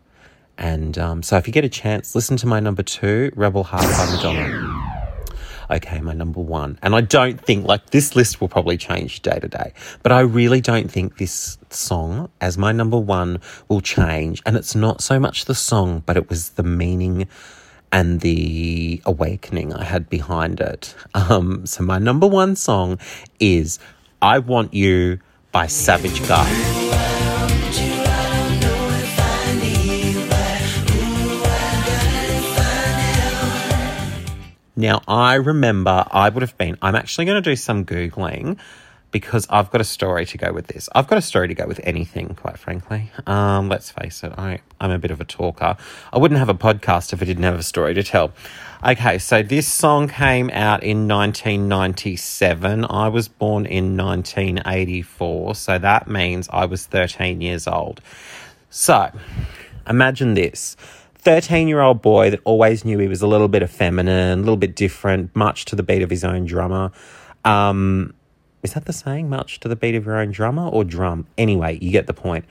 And 0.58 0.98
um, 0.98 1.24
so 1.24 1.38
if 1.38 1.48
you 1.48 1.54
get 1.54 1.64
a 1.64 1.70
chance, 1.70 2.14
listen 2.14 2.36
to 2.38 2.48
my 2.48 2.60
number 2.60 2.84
two, 2.84 3.32
Rebel 3.36 3.64
Heart 3.64 3.84
by 3.84 4.16
Madonna. 4.16 4.79
Okay, 5.72 6.02
my 6.02 6.14
number 6.14 6.40
one. 6.40 6.80
And 6.82 6.96
I 6.96 7.02
don't 7.02 7.40
think, 7.40 7.66
like, 7.66 7.92
this 7.92 8.16
list 8.16 8.42
will 8.42 8.48
probably 8.48 8.78
change 8.78 9.22
day 9.22 9.40
to 9.40 9.48
day, 9.48 9.74
but 10.02 10.12
I 10.12 10.22
really 10.22 10.62
don't 10.62 10.90
think 10.90 11.18
this 11.18 11.58
song 11.70 12.30
as 12.42 12.58
my 12.58 12.72
number 12.72 12.98
one 12.98 13.40
will 13.68 13.82
change. 13.82 14.42
And 14.46 14.58
it's 14.58 14.74
not 14.74 15.02
so 15.02 15.20
much 15.20 15.46
the 15.46 15.56
song, 15.56 16.02
but 16.06 16.18
it 16.18 16.30
was 16.30 16.50
the 16.52 16.64
meaning 16.64 17.28
and 17.92 18.22
the 18.22 19.02
awakening 19.06 19.74
I 19.74 19.84
had 19.84 20.10
behind 20.10 20.60
it. 20.60 20.96
Um, 21.14 21.66
so 21.66 21.84
my 21.84 22.00
number 22.00 22.28
one 22.28 22.56
song 22.56 23.00
is 23.40 23.80
I 24.22 24.40
Want 24.40 24.74
You 24.74 25.20
by 25.52 25.68
Savage 25.68 26.28
Garden. 26.28 27.59
Now, 34.80 35.02
I 35.10 35.34
remember 35.34 36.06
I 36.10 36.30
would 36.30 36.42
have 36.42 36.58
been, 36.58 36.78
I'm 36.82 36.96
actually 36.96 37.26
going 37.26 37.44
to 37.44 37.50
do 37.50 37.58
some 37.58 37.84
Googling 37.84 38.58
because 39.12 39.46
I've 39.50 39.70
got 39.72 39.82
a 39.82 39.84
story 39.84 40.26
to 40.28 40.38
go 40.38 40.54
with 40.54 40.68
this. 40.68 40.88
I've 40.96 41.06
got 41.06 41.18
a 41.18 41.22
story 41.22 41.50
to 41.50 41.54
go 41.54 41.68
with 41.68 41.82
anything, 41.84 42.34
quite 42.36 42.58
frankly. 42.58 43.12
Um, 43.28 43.68
let's 43.68 43.92
face 43.92 44.24
it, 44.24 44.32
I, 44.38 44.62
I'm 44.80 44.92
a 44.92 44.98
bit 44.98 45.12
of 45.12 45.20
a 45.20 45.26
talker. 45.26 45.76
I 46.14 46.18
wouldn't 46.18 46.38
have 46.38 46.48
a 46.48 46.54
podcast 46.54 47.12
if 47.12 47.22
I 47.22 47.26
didn't 47.26 47.44
have 47.44 47.60
a 47.60 47.64
story 47.64 47.94
to 47.94 48.04
tell. 48.04 48.32
Okay, 48.82 49.18
so 49.18 49.44
this 49.44 49.68
song 49.68 50.08
came 50.08 50.50
out 50.52 50.82
in 50.82 51.10
1997. 51.10 52.86
I 52.86 53.10
was 53.10 53.28
born 53.28 53.66
in 53.66 53.98
1984, 53.98 55.56
so 55.56 55.78
that 55.78 56.08
means 56.08 56.48
I 56.54 56.64
was 56.64 56.86
13 56.86 57.42
years 57.42 57.68
old. 57.68 58.00
So, 58.70 59.12
imagine 59.86 60.36
this 60.36 60.78
13 61.20 61.68
year 61.68 61.82
old 61.82 62.02
boy 62.02 62.30
that 62.30 62.40
always 62.44 62.86
knew 62.86 62.98
he 62.98 63.08
was 63.08 63.22
a 63.22 63.28
little 63.28 63.48
bit 63.48 63.62
effeminate, 63.62 64.38
a 64.38 64.42
little 64.42 64.58
bit 64.58 64.76
different, 64.76 65.36
much 65.36 65.66
to 65.66 65.76
the 65.76 65.84
beat 65.84 66.02
of 66.02 66.10
his 66.10 66.24
own 66.24 66.46
drummer. 66.46 66.92
Um, 67.46 68.14
is 68.64 68.74
that 68.74 68.86
the 68.86 68.94
saying? 68.94 69.30
Much 69.30 69.60
to 69.62 69.68
the 69.68 69.76
beat 69.76 69.96
of 69.96 70.06
your 70.06 70.18
own 70.18 70.32
drummer 70.32 70.68
or 70.68 70.84
drum? 70.84 71.28
Anyway, 71.38 71.78
you 71.82 71.92
get 71.92 72.08
the 72.08 72.14
point. 72.14 72.46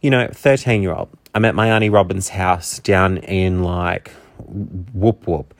You 0.00 0.10
know, 0.10 0.28
13 0.32 0.82
year 0.82 0.94
old. 0.94 1.08
I'm 1.34 1.44
at 1.44 1.54
my 1.54 1.70
Auntie 1.70 1.90
Robin's 1.90 2.28
house 2.30 2.78
down 2.78 3.18
in 3.18 3.62
like 3.62 4.10
whoop 4.38 5.26
whoop. 5.26 5.54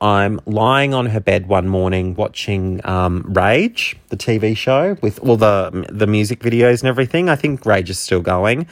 I'm 0.00 0.40
lying 0.46 0.94
on 0.94 1.06
her 1.06 1.20
bed 1.20 1.46
one 1.46 1.68
morning 1.68 2.16
watching 2.16 2.84
um, 2.84 3.22
Rage, 3.28 3.96
the 4.08 4.16
TV 4.16 4.56
show, 4.56 4.96
with 5.00 5.20
all 5.20 5.36
the 5.36 5.86
the 5.88 6.08
music 6.08 6.40
videos 6.40 6.80
and 6.80 6.88
everything. 6.88 7.28
I 7.28 7.36
think 7.36 7.64
Rage 7.64 7.90
is 7.90 8.00
still 8.00 8.20
going. 8.20 8.66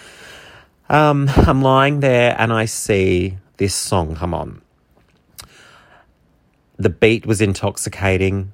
Um, 0.90 1.31
I'm 1.37 1.62
lying 1.62 2.00
there 2.00 2.35
and 2.37 2.53
I 2.53 2.64
see 2.64 3.38
this 3.59 3.74
song 3.76 4.16
come 4.16 4.35
on. 4.35 4.61
The 6.79 6.90
beat 6.90 7.24
was 7.26 7.40
intoxicating. 7.40 8.53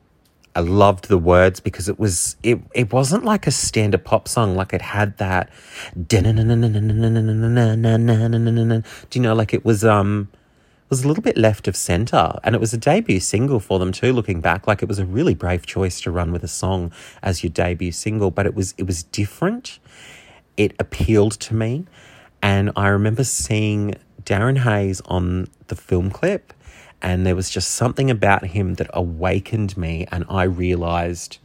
I 0.54 0.60
loved 0.60 1.08
the 1.08 1.16
words 1.16 1.60
because 1.60 1.88
it 1.88 1.98
was 1.98 2.36
it 2.42 2.60
it 2.74 2.92
wasn't 2.92 3.24
like 3.24 3.46
a 3.46 3.50
standard 3.50 4.04
pop 4.04 4.28
song. 4.28 4.54
Like 4.54 4.74
it 4.74 4.82
had 4.82 5.16
that 5.16 5.48
do 6.08 6.16
you 6.16 6.22
know 9.22 9.34
like 9.34 9.54
it 9.54 9.64
was 9.64 9.82
um 9.82 10.28
it 10.32 10.90
was 10.90 11.04
a 11.04 11.08
little 11.08 11.22
bit 11.22 11.38
left 11.38 11.66
of 11.68 11.74
center. 11.74 12.38
And 12.44 12.54
it 12.54 12.60
was 12.60 12.74
a 12.74 12.78
debut 12.78 13.20
single 13.20 13.60
for 13.60 13.78
them 13.78 13.92
too 13.92 14.12
looking 14.12 14.42
back. 14.42 14.66
Like 14.66 14.82
it 14.82 14.88
was 14.88 14.98
a 14.98 15.06
really 15.06 15.34
brave 15.34 15.64
choice 15.64 16.02
to 16.02 16.10
run 16.10 16.32
with 16.32 16.44
a 16.44 16.48
song 16.48 16.92
as 17.22 17.42
your 17.42 17.50
debut 17.50 17.92
single 17.92 18.30
but 18.30 18.44
it 18.44 18.54
was 18.54 18.74
it 18.76 18.86
was 18.86 19.04
different. 19.04 19.78
It 20.58 20.74
appealed 20.78 21.32
to 21.32 21.54
me 21.54 21.86
and 22.46 22.70
I 22.76 22.86
remember 22.90 23.24
seeing 23.24 23.96
Darren 24.22 24.58
Hayes 24.58 25.00
on 25.06 25.48
the 25.66 25.74
film 25.74 26.12
clip, 26.12 26.52
and 27.02 27.26
there 27.26 27.34
was 27.34 27.50
just 27.50 27.72
something 27.72 28.08
about 28.08 28.46
him 28.46 28.74
that 28.74 28.88
awakened 28.94 29.76
me, 29.76 30.06
and 30.12 30.24
I 30.30 30.44
realized 30.44 31.38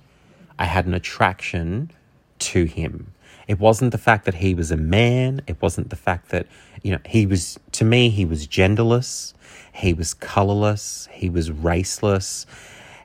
I 0.60 0.66
had 0.66 0.86
an 0.86 0.94
attraction 0.94 1.90
to 2.38 2.66
him. 2.66 3.14
It 3.48 3.60
wasn't 3.60 3.94
the 3.94 3.98
fact 3.98 4.26
that 4.26 4.36
he 4.36 4.54
was 4.54 4.70
a 4.70 4.78
man, 4.78 5.42
it 5.48 5.60
wasn't 5.60 5.90
the 5.90 5.96
fact 5.96 6.30
that, 6.30 6.46
you 6.84 6.92
know, 6.92 7.00
he 7.08 7.26
was, 7.26 7.58
to 7.72 7.84
me, 7.84 8.12
he 8.12 8.24
was 8.24 8.46
genderless, 8.46 9.34
he 9.74 9.96
was 9.96 10.14
colorless, 10.14 11.10
he 11.12 11.32
was 11.32 11.50
raceless, 11.50 12.46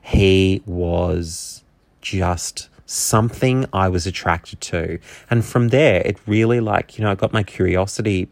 he 0.03 0.61
was 0.67 1.63
just 2.01 2.69
something 2.87 3.65
I 3.73 3.89
was 3.89 4.07
attracted 4.07 4.61
to. 4.61 4.97
And 5.29 5.45
from 5.45 5.67
there, 5.67 6.01
it 6.03 6.17
really 6.25 6.59
like, 6.59 6.97
you 6.97 7.03
know, 7.03 7.11
I 7.11 7.15
got 7.15 7.33
my 7.33 7.43
curiosity 7.43 8.29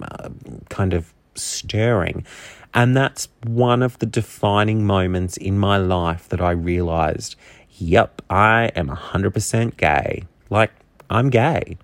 uh, 0.00 0.30
kind 0.70 0.94
of 0.94 1.12
stirring. 1.34 2.24
And 2.72 2.96
that's 2.96 3.28
one 3.44 3.82
of 3.82 3.98
the 3.98 4.06
defining 4.06 4.86
moments 4.86 5.36
in 5.36 5.58
my 5.58 5.76
life 5.76 6.28
that 6.28 6.40
I 6.40 6.52
realized, 6.52 7.36
yep, 7.70 8.22
I 8.30 8.70
am 8.76 8.88
100% 8.88 9.76
gay. 9.76 10.24
Like, 10.50 10.72
I'm 11.10 11.28
gay. 11.28 11.76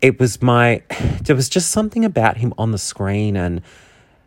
It 0.00 0.18
was 0.18 0.42
my, 0.42 0.82
there 1.22 1.36
was 1.36 1.48
just 1.48 1.70
something 1.70 2.04
about 2.04 2.38
him 2.38 2.52
on 2.58 2.72
the 2.72 2.78
screen, 2.78 3.36
and 3.36 3.62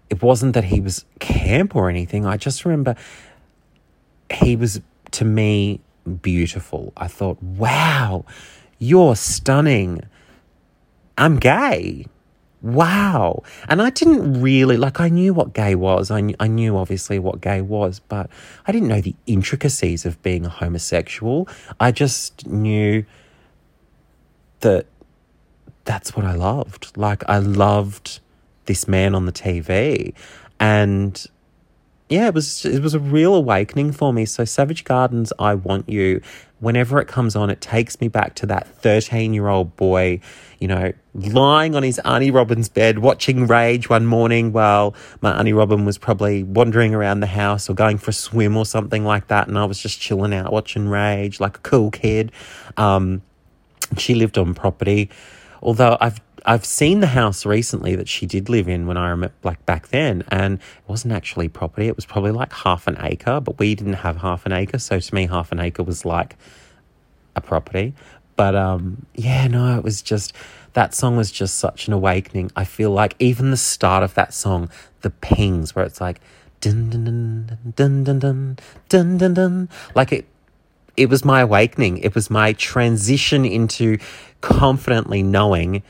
it 0.09 0.21
wasn't 0.21 0.53
that 0.53 0.65
he 0.65 0.79
was 0.79 1.05
camp 1.19 1.75
or 1.75 1.89
anything. 1.89 2.25
I 2.25 2.37
just 2.37 2.63
remember 2.63 2.95
he 4.31 4.55
was, 4.55 4.79
to 5.11 5.25
me, 5.25 5.81
beautiful. 6.15 6.93
I 6.97 7.07
thought, 7.07 7.41
wow, 7.41 8.25
you're 8.79 9.15
stunning. 9.15 10.01
I'm 11.17 11.37
gay. 11.37 12.05
Wow. 12.61 13.43
And 13.67 13.81
I 13.81 13.91
didn't 13.91 14.41
really, 14.41 14.77
like, 14.77 14.99
I 14.99 15.09
knew 15.09 15.33
what 15.33 15.53
gay 15.53 15.75
was. 15.75 16.09
I, 16.09 16.33
I 16.39 16.47
knew 16.47 16.75
obviously 16.77 17.19
what 17.19 17.39
gay 17.39 17.61
was, 17.61 17.99
but 17.99 18.29
I 18.65 18.71
didn't 18.71 18.87
know 18.87 19.01
the 19.01 19.15
intricacies 19.25 20.05
of 20.05 20.21
being 20.23 20.45
a 20.45 20.49
homosexual. 20.49 21.47
I 21.79 21.91
just 21.91 22.47
knew 22.47 23.05
that 24.61 24.87
that's 25.85 26.15
what 26.15 26.25
I 26.25 26.33
loved. 26.33 26.97
Like, 26.97 27.23
I 27.29 27.37
loved 27.37 28.19
this 28.65 28.87
man 28.87 29.13
on 29.13 29.25
the 29.25 29.31
TV. 29.31 30.13
And 30.59 31.25
yeah, 32.09 32.27
it 32.27 32.33
was 32.33 32.65
it 32.65 32.81
was 32.81 32.93
a 32.93 32.99
real 32.99 33.35
awakening 33.35 33.91
for 33.91 34.13
me. 34.13 34.25
So 34.25 34.45
Savage 34.45 34.85
Gardens, 34.85 35.33
I 35.39 35.55
Want 35.55 35.89
You, 35.89 36.21
whenever 36.59 36.99
it 37.01 37.07
comes 37.07 37.35
on, 37.35 37.49
it 37.49 37.59
takes 37.59 37.99
me 37.99 38.07
back 38.07 38.35
to 38.35 38.45
that 38.45 38.67
13 38.67 39.33
year 39.33 39.47
old 39.49 39.75
boy, 39.75 40.21
you 40.59 40.69
know, 40.69 40.93
lying 41.13 41.75
on 41.75 41.83
his 41.83 41.99
Auntie 41.99 42.31
Robin's 42.31 42.69
bed 42.69 42.99
watching 42.99 43.45
Rage 43.45 43.89
one 43.89 44.05
morning 44.05 44.53
while 44.53 44.95
my 45.19 45.37
Auntie 45.37 45.51
Robin 45.51 45.83
was 45.83 45.97
probably 45.97 46.43
wandering 46.43 46.93
around 46.95 47.19
the 47.19 47.27
house 47.27 47.69
or 47.69 47.73
going 47.73 47.97
for 47.97 48.11
a 48.11 48.13
swim 48.13 48.55
or 48.55 48.65
something 48.65 49.03
like 49.03 49.27
that. 49.27 49.49
And 49.49 49.57
I 49.57 49.65
was 49.65 49.79
just 49.79 49.99
chilling 49.99 50.33
out 50.33 50.53
watching 50.53 50.87
Rage 50.87 51.41
like 51.41 51.57
a 51.57 51.61
cool 51.61 51.91
kid. 51.91 52.31
Um, 52.77 53.21
she 53.97 54.15
lived 54.15 54.37
on 54.37 54.53
property. 54.53 55.09
Although 55.61 55.97
I've 55.99 56.21
I've 56.47 56.65
seen 56.65 57.01
the 57.01 57.07
house 57.07 57.45
recently 57.45 57.97
that 57.97 58.07
she 58.07 58.25
did 58.25 58.47
live 58.47 58.69
in 58.69 58.87
when 58.87 58.95
I 58.95 59.09
remember, 59.09 59.35
like 59.43 59.63
back 59.65 59.89
then, 59.89 60.23
and 60.29 60.59
it 60.59 60.87
wasn't 60.87 61.13
actually 61.13 61.49
property. 61.49 61.87
It 61.87 61.97
was 61.97 62.05
probably 62.05 62.31
like 62.31 62.53
half 62.53 62.87
an 62.87 62.95
acre, 63.01 63.41
but 63.41 63.59
we 63.59 63.75
didn't 63.75 63.93
have 63.93 64.15
half 64.15 64.45
an 64.45 64.53
acre. 64.53 64.79
So 64.79 64.97
to 64.97 65.13
me, 65.13 65.27
half 65.27 65.51
an 65.51 65.59
acre 65.59 65.83
was 65.83 66.05
like 66.05 66.37
a 67.35 67.41
property. 67.41 67.93
But 68.37 68.55
um, 68.55 69.05
yeah, 69.13 69.47
no, 69.47 69.77
it 69.77 69.83
was 69.83 70.01
just 70.01 70.31
that 70.71 70.93
song 70.93 71.17
was 71.17 71.31
just 71.31 71.57
such 71.57 71.87
an 71.87 71.93
awakening. 71.93 72.51
I 72.55 72.63
feel 72.63 72.91
like 72.91 73.15
even 73.19 73.51
the 73.51 73.57
start 73.57 74.01
of 74.03 74.13
that 74.13 74.33
song, 74.33 74.69
the 75.01 75.09
pings 75.09 75.75
where 75.75 75.83
it's 75.83 75.99
like 75.99 76.21
dun 76.61 76.89
dun 76.89 77.03
dun 77.03 77.57
dun 77.75 78.03
dun 78.05 78.19
dun 78.19 78.57
dun 78.87 79.17
dun 79.17 79.33
dun, 79.33 79.69
like 79.95 80.13
it. 80.13 80.25
It 80.95 81.09
was 81.09 81.23
my 81.23 81.41
awakening. 81.41 81.99
It 81.99 82.15
was 82.15 82.31
my 82.31 82.53
transition 82.53 83.45
into 83.45 83.99
confidently 84.41 85.21
knowing 85.21 85.83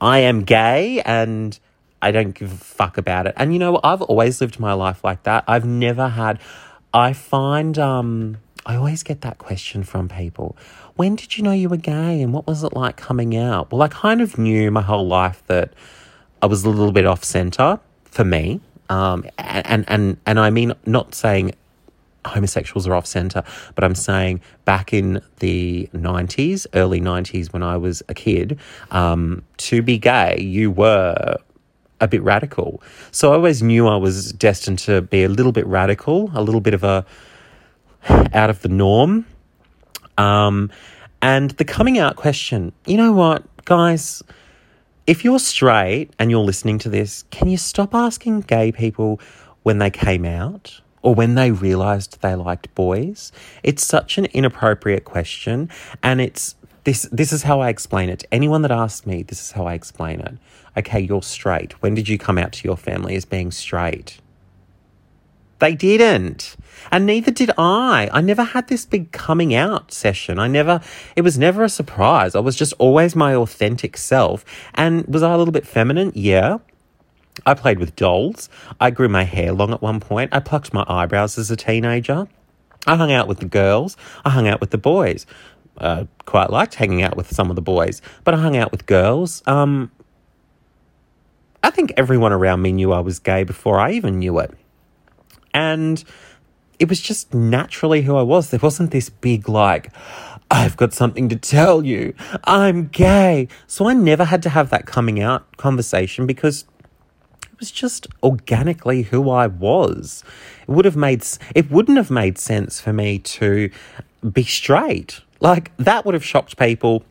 I 0.00 0.20
am 0.20 0.42
gay 0.42 1.02
and 1.02 1.58
I 2.02 2.10
don't 2.10 2.32
give 2.32 2.52
a 2.52 2.56
fuck 2.56 2.96
about 2.98 3.26
it. 3.26 3.34
And 3.36 3.52
you 3.52 3.58
know, 3.58 3.80
I've 3.84 4.02
always 4.02 4.40
lived 4.40 4.58
my 4.58 4.72
life 4.72 5.04
like 5.04 5.24
that. 5.24 5.44
I've 5.46 5.66
never 5.66 6.08
had, 6.08 6.40
I 6.94 7.12
find, 7.12 7.78
um, 7.78 8.38
I 8.64 8.76
always 8.76 9.02
get 9.02 9.20
that 9.22 9.38
question 9.38 9.82
from 9.82 10.08
people. 10.08 10.56
When 10.96 11.16
did 11.16 11.36
you 11.36 11.44
know 11.44 11.52
you 11.52 11.68
were 11.68 11.76
gay 11.76 12.20
and 12.22 12.32
what 12.32 12.46
was 12.46 12.62
it 12.62 12.74
like 12.74 12.96
coming 12.96 13.36
out? 13.36 13.70
Well, 13.70 13.82
I 13.82 13.88
kind 13.88 14.20
of 14.20 14.38
knew 14.38 14.70
my 14.70 14.82
whole 14.82 15.06
life 15.06 15.42
that 15.46 15.72
I 16.42 16.46
was 16.46 16.64
a 16.64 16.70
little 16.70 16.92
bit 16.92 17.06
off 17.06 17.24
center 17.24 17.80
for 18.04 18.24
me. 18.24 18.60
Um, 18.88 19.24
and, 19.38 19.84
and, 19.88 20.16
and 20.26 20.40
I 20.40 20.50
mean, 20.50 20.72
not 20.84 21.14
saying 21.14 21.52
homosexuals 22.26 22.86
are 22.86 22.94
off 22.94 23.06
center, 23.06 23.42
but 23.74 23.84
I'm 23.84 23.94
saying 23.94 24.40
back 24.64 24.92
in 24.92 25.22
the 25.38 25.88
90s, 25.94 26.66
early 26.74 27.00
90s, 27.00 27.52
when 27.52 27.62
I 27.62 27.76
was 27.76 28.02
a 28.08 28.14
kid, 28.14 28.58
um, 28.90 29.42
to 29.58 29.82
be 29.82 29.98
gay, 29.98 30.40
you 30.40 30.70
were 30.70 31.36
a 32.00 32.08
bit 32.08 32.22
radical. 32.22 32.82
So 33.10 33.32
I 33.32 33.34
always 33.34 33.62
knew 33.62 33.86
I 33.86 33.96
was 33.96 34.32
destined 34.32 34.78
to 34.80 35.02
be 35.02 35.24
a 35.24 35.28
little 35.28 35.52
bit 35.52 35.66
radical, 35.66 36.30
a 36.34 36.42
little 36.42 36.60
bit 36.60 36.74
of 36.74 36.84
a 36.84 37.04
out 38.32 38.50
of 38.50 38.62
the 38.62 38.68
norm. 38.68 39.26
Um, 40.16 40.70
and 41.22 41.50
the 41.52 41.64
coming 41.64 41.98
out 41.98 42.16
question, 42.16 42.72
you 42.86 42.96
know 42.96 43.12
what, 43.12 43.42
guys, 43.64 44.22
if 45.06 45.24
you're 45.24 45.38
straight 45.38 46.12
and 46.18 46.30
you're 46.30 46.44
listening 46.44 46.78
to 46.78 46.88
this, 46.88 47.24
can 47.30 47.48
you 47.48 47.56
stop 47.56 47.94
asking 47.94 48.42
gay 48.42 48.72
people 48.72 49.20
when 49.62 49.78
they 49.78 49.90
came 49.90 50.24
out 50.24 50.80
or 51.02 51.14
when 51.14 51.34
they 51.34 51.50
realized 51.50 52.20
they 52.20 52.34
liked 52.34 52.74
boys? 52.74 53.32
It's 53.62 53.84
such 53.84 54.18
an 54.18 54.26
inappropriate 54.26 55.04
question 55.04 55.70
and 56.02 56.20
it's 56.20 56.54
this 56.84 57.02
this 57.12 57.32
is 57.32 57.42
how 57.42 57.60
I 57.60 57.68
explain 57.68 58.08
it. 58.08 58.20
To 58.20 58.34
Anyone 58.34 58.62
that 58.62 58.70
asks 58.70 59.06
me, 59.06 59.22
this 59.22 59.40
is 59.40 59.52
how 59.52 59.66
I 59.66 59.74
explain 59.74 60.20
it. 60.20 60.38
Okay, 60.76 61.00
you're 61.00 61.22
straight. 61.22 61.82
When 61.82 61.94
did 61.94 62.08
you 62.08 62.18
come 62.18 62.38
out 62.38 62.52
to 62.52 62.64
your 62.66 62.76
family 62.76 63.16
as 63.16 63.24
being 63.24 63.50
straight? 63.50 64.18
They 65.60 65.74
didn't. 65.74 66.56
And 66.90 67.04
neither 67.04 67.30
did 67.30 67.50
I. 67.58 68.08
I 68.12 68.22
never 68.22 68.42
had 68.42 68.68
this 68.68 68.86
big 68.86 69.12
coming 69.12 69.54
out 69.54 69.92
session. 69.92 70.38
I 70.38 70.48
never, 70.48 70.80
it 71.14 71.20
was 71.20 71.38
never 71.38 71.62
a 71.62 71.68
surprise. 71.68 72.34
I 72.34 72.40
was 72.40 72.56
just 72.56 72.72
always 72.78 73.14
my 73.14 73.34
authentic 73.34 73.98
self. 73.98 74.44
And 74.74 75.06
was 75.06 75.22
I 75.22 75.32
a 75.34 75.38
little 75.38 75.52
bit 75.52 75.66
feminine? 75.66 76.12
Yeah. 76.14 76.58
I 77.46 77.54
played 77.54 77.78
with 77.78 77.96
dolls. 77.96 78.48
I 78.80 78.90
grew 78.90 79.08
my 79.08 79.24
hair 79.24 79.52
long 79.52 79.72
at 79.72 79.82
one 79.82 80.00
point. 80.00 80.34
I 80.34 80.40
plucked 80.40 80.72
my 80.72 80.84
eyebrows 80.88 81.38
as 81.38 81.50
a 81.50 81.56
teenager. 81.56 82.28
I 82.86 82.96
hung 82.96 83.12
out 83.12 83.28
with 83.28 83.40
the 83.40 83.46
girls. 83.46 83.96
I 84.24 84.30
hung 84.30 84.48
out 84.48 84.60
with 84.60 84.70
the 84.70 84.78
boys. 84.78 85.26
Uh, 85.76 86.04
quite 86.26 86.50
liked 86.50 86.74
hanging 86.74 87.02
out 87.02 87.16
with 87.16 87.32
some 87.34 87.48
of 87.48 87.56
the 87.56 87.62
boys, 87.62 88.02
but 88.24 88.34
I 88.34 88.36
hung 88.38 88.56
out 88.56 88.70
with 88.70 88.86
girls. 88.86 89.42
Um, 89.46 89.90
I 91.62 91.70
think 91.70 91.92
everyone 91.96 92.32
around 92.32 92.62
me 92.62 92.72
knew 92.72 92.92
I 92.92 93.00
was 93.00 93.18
gay 93.18 93.44
before 93.44 93.78
I 93.78 93.92
even 93.92 94.18
knew 94.18 94.38
it. 94.38 94.50
And 95.54 96.02
it 96.78 96.88
was 96.88 97.00
just 97.00 97.34
naturally 97.34 98.02
who 98.02 98.16
I 98.16 98.22
was. 98.22 98.50
There 98.50 98.60
wasn't 98.60 98.90
this 98.90 99.08
big, 99.10 99.48
like, 99.48 99.92
I've 100.50 100.76
got 100.76 100.92
something 100.92 101.28
to 101.28 101.36
tell 101.36 101.84
you. 101.84 102.14
I'm 102.44 102.88
gay. 102.88 103.48
So 103.66 103.88
I 103.88 103.94
never 103.94 104.24
had 104.24 104.42
to 104.44 104.48
have 104.48 104.70
that 104.70 104.86
coming 104.86 105.20
out 105.20 105.56
conversation 105.56 106.26
because 106.26 106.64
was 107.60 107.70
just 107.70 108.08
organically 108.22 109.02
who 109.02 109.30
I 109.30 109.46
was. 109.46 110.24
It 110.62 110.68
would 110.68 110.84
have 110.86 110.96
made 110.96 111.24
it 111.54 111.70
wouldn't 111.70 111.98
have 111.98 112.10
made 112.10 112.38
sense 112.38 112.80
for 112.80 112.92
me 112.92 113.18
to 113.18 113.70
be 114.32 114.42
straight. 114.42 115.20
Like 115.38 115.70
that 115.76 116.04
would 116.04 116.14
have 116.14 116.24
shocked 116.24 116.58
people. 116.58 117.04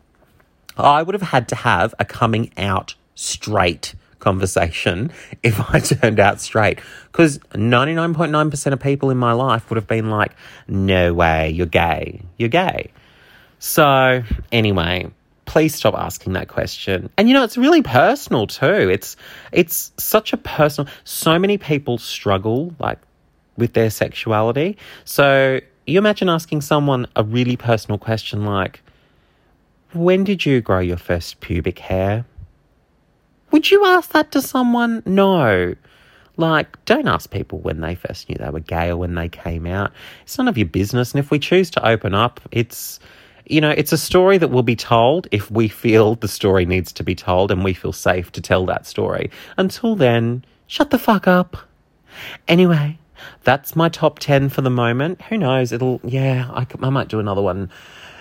I 0.75 1.03
would 1.03 1.13
have 1.13 1.29
had 1.29 1.47
to 1.49 1.55
have 1.55 1.93
a 1.99 2.05
coming 2.05 2.51
out 2.57 2.95
straight 3.15 3.95
conversation 4.19 5.11
if 5.43 5.73
I 5.73 5.79
turned 5.79 6.19
out 6.19 6.41
straight. 6.41 6.79
Because 7.11 7.39
99.9% 7.53 8.73
of 8.73 8.79
people 8.79 9.09
in 9.09 9.17
my 9.17 9.33
life 9.33 9.69
would 9.69 9.77
have 9.77 9.87
been 9.87 10.09
like, 10.09 10.33
no 10.67 11.13
way, 11.13 11.49
you're 11.49 11.65
gay. 11.65 12.21
You're 12.37 12.49
gay. 12.49 12.91
So, 13.59 14.23
anyway, 14.53 15.11
please 15.49 15.73
stop 15.73 15.95
asking 15.95 16.33
that 16.33 16.47
question. 16.47 17.09
And 17.17 17.27
you 17.27 17.33
know, 17.33 17.43
it's 17.43 17.57
really 17.57 17.81
personal 17.81 18.45
too. 18.45 18.67
It's 18.67 19.17
it's 19.51 19.91
such 19.97 20.31
a 20.31 20.37
personal 20.37 20.91
so 21.05 21.39
many 21.39 21.57
people 21.57 21.97
struggle 21.97 22.75
like 22.77 22.99
with 23.57 23.73
their 23.73 23.89
sexuality. 23.89 24.77
So, 25.05 25.59
you 25.87 25.97
imagine 25.97 26.29
asking 26.29 26.61
someone 26.61 27.07
a 27.15 27.23
really 27.23 27.57
personal 27.57 27.97
question 27.97 28.45
like 28.45 28.83
when 29.93 30.23
did 30.23 30.45
you 30.45 30.61
grow 30.61 30.79
your 30.79 30.97
first 30.97 31.39
pubic 31.39 31.79
hair? 31.79 32.25
Would 33.49 33.71
you 33.71 33.83
ask 33.85 34.11
that 34.11 34.31
to 34.33 34.43
someone? 34.43 35.01
No. 35.07 35.73
Like, 36.37 36.77
don't 36.85 37.07
ask 37.07 37.31
people 37.31 37.57
when 37.57 37.81
they 37.81 37.95
first 37.95 38.29
knew 38.29 38.35
they 38.35 38.51
were 38.51 38.59
gay 38.59 38.91
or 38.91 38.97
when 38.97 39.15
they 39.15 39.29
came 39.29 39.65
out. 39.65 39.91
It's 40.21 40.37
none 40.37 40.47
of 40.47 40.59
your 40.59 40.67
business. 40.67 41.11
And 41.11 41.19
if 41.19 41.31
we 41.31 41.39
choose 41.39 41.71
to 41.71 41.85
open 41.85 42.13
up, 42.13 42.39
it's, 42.51 42.99
you 43.49 43.59
know, 43.59 43.71
it's 43.71 43.91
a 43.91 43.97
story 43.97 44.37
that 44.37 44.49
will 44.49 44.63
be 44.63 44.75
told 44.75 45.27
if 45.31 45.49
we 45.49 45.67
feel 45.67 46.15
the 46.15 46.27
story 46.27 46.65
needs 46.65 46.93
to 46.93 47.03
be 47.03 47.15
told 47.15 47.51
and 47.51 47.63
we 47.63 47.73
feel 47.73 47.91
safe 47.91 48.31
to 48.33 48.41
tell 48.41 48.65
that 48.67 48.85
story. 48.85 49.31
Until 49.57 49.95
then, 49.95 50.45
shut 50.67 50.91
the 50.91 50.99
fuck 50.99 51.27
up. 51.27 51.57
Anyway, 52.47 52.99
that's 53.43 53.75
my 53.75 53.89
top 53.89 54.19
10 54.19 54.49
for 54.49 54.61
the 54.61 54.69
moment. 54.69 55.23
Who 55.23 55.37
knows? 55.37 55.71
It'll, 55.71 55.99
yeah, 56.03 56.47
I, 56.51 56.67
I 56.81 56.89
might 56.89 57.07
do 57.07 57.19
another 57.19 57.41
one 57.41 57.71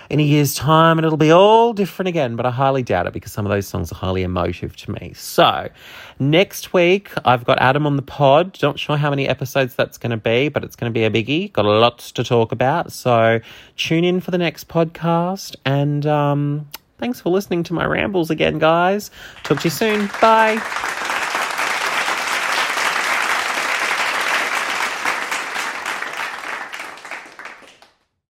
in 0.09 0.19
a 0.19 0.23
year's 0.23 0.55
time 0.55 0.97
and 0.97 1.05
it'll 1.05 1.17
be 1.17 1.31
all 1.31 1.71
different 1.73 2.09
again, 2.09 2.35
but 2.35 2.45
I 2.45 2.51
highly 2.51 2.81
doubt 2.81 3.05
it 3.05 3.13
because 3.13 3.31
some 3.31 3.45
of 3.45 3.51
those 3.51 3.67
songs 3.67 3.91
are 3.91 3.95
highly 3.95 4.23
emotive 4.23 4.75
to 4.77 4.91
me. 4.91 5.13
So, 5.15 5.69
next 6.19 6.73
week, 6.73 7.11
I've 7.25 7.45
got 7.45 7.59
Adam 7.59 7.85
on 7.85 7.95
the 7.95 8.01
pod. 8.01 8.57
Not 8.61 8.79
sure 8.79 8.97
how 8.97 9.09
many 9.11 9.27
episodes 9.27 9.75
that's 9.75 9.97
going 9.97 10.11
to 10.11 10.17
be, 10.17 10.49
but 10.49 10.63
it's 10.63 10.75
going 10.75 10.91
to 10.91 10.93
be 10.93 11.05
a 11.05 11.11
biggie. 11.11 11.53
Got 11.53 11.65
lots 11.65 12.11
to 12.13 12.23
talk 12.23 12.51
about. 12.51 12.91
So, 12.91 13.39
tune 13.77 14.03
in 14.03 14.19
for 14.19 14.31
the 14.31 14.39
next 14.39 14.67
podcast 14.67 15.55
and 15.65 16.05
um, 16.05 16.67
thanks 16.97 17.21
for 17.21 17.29
listening 17.29 17.63
to 17.63 17.73
my 17.73 17.85
rambles 17.85 18.31
again, 18.31 18.57
guys. 18.57 19.11
Talk 19.43 19.59
to 19.59 19.65
you 19.65 19.69
soon. 19.69 20.09
Bye. 20.21 21.17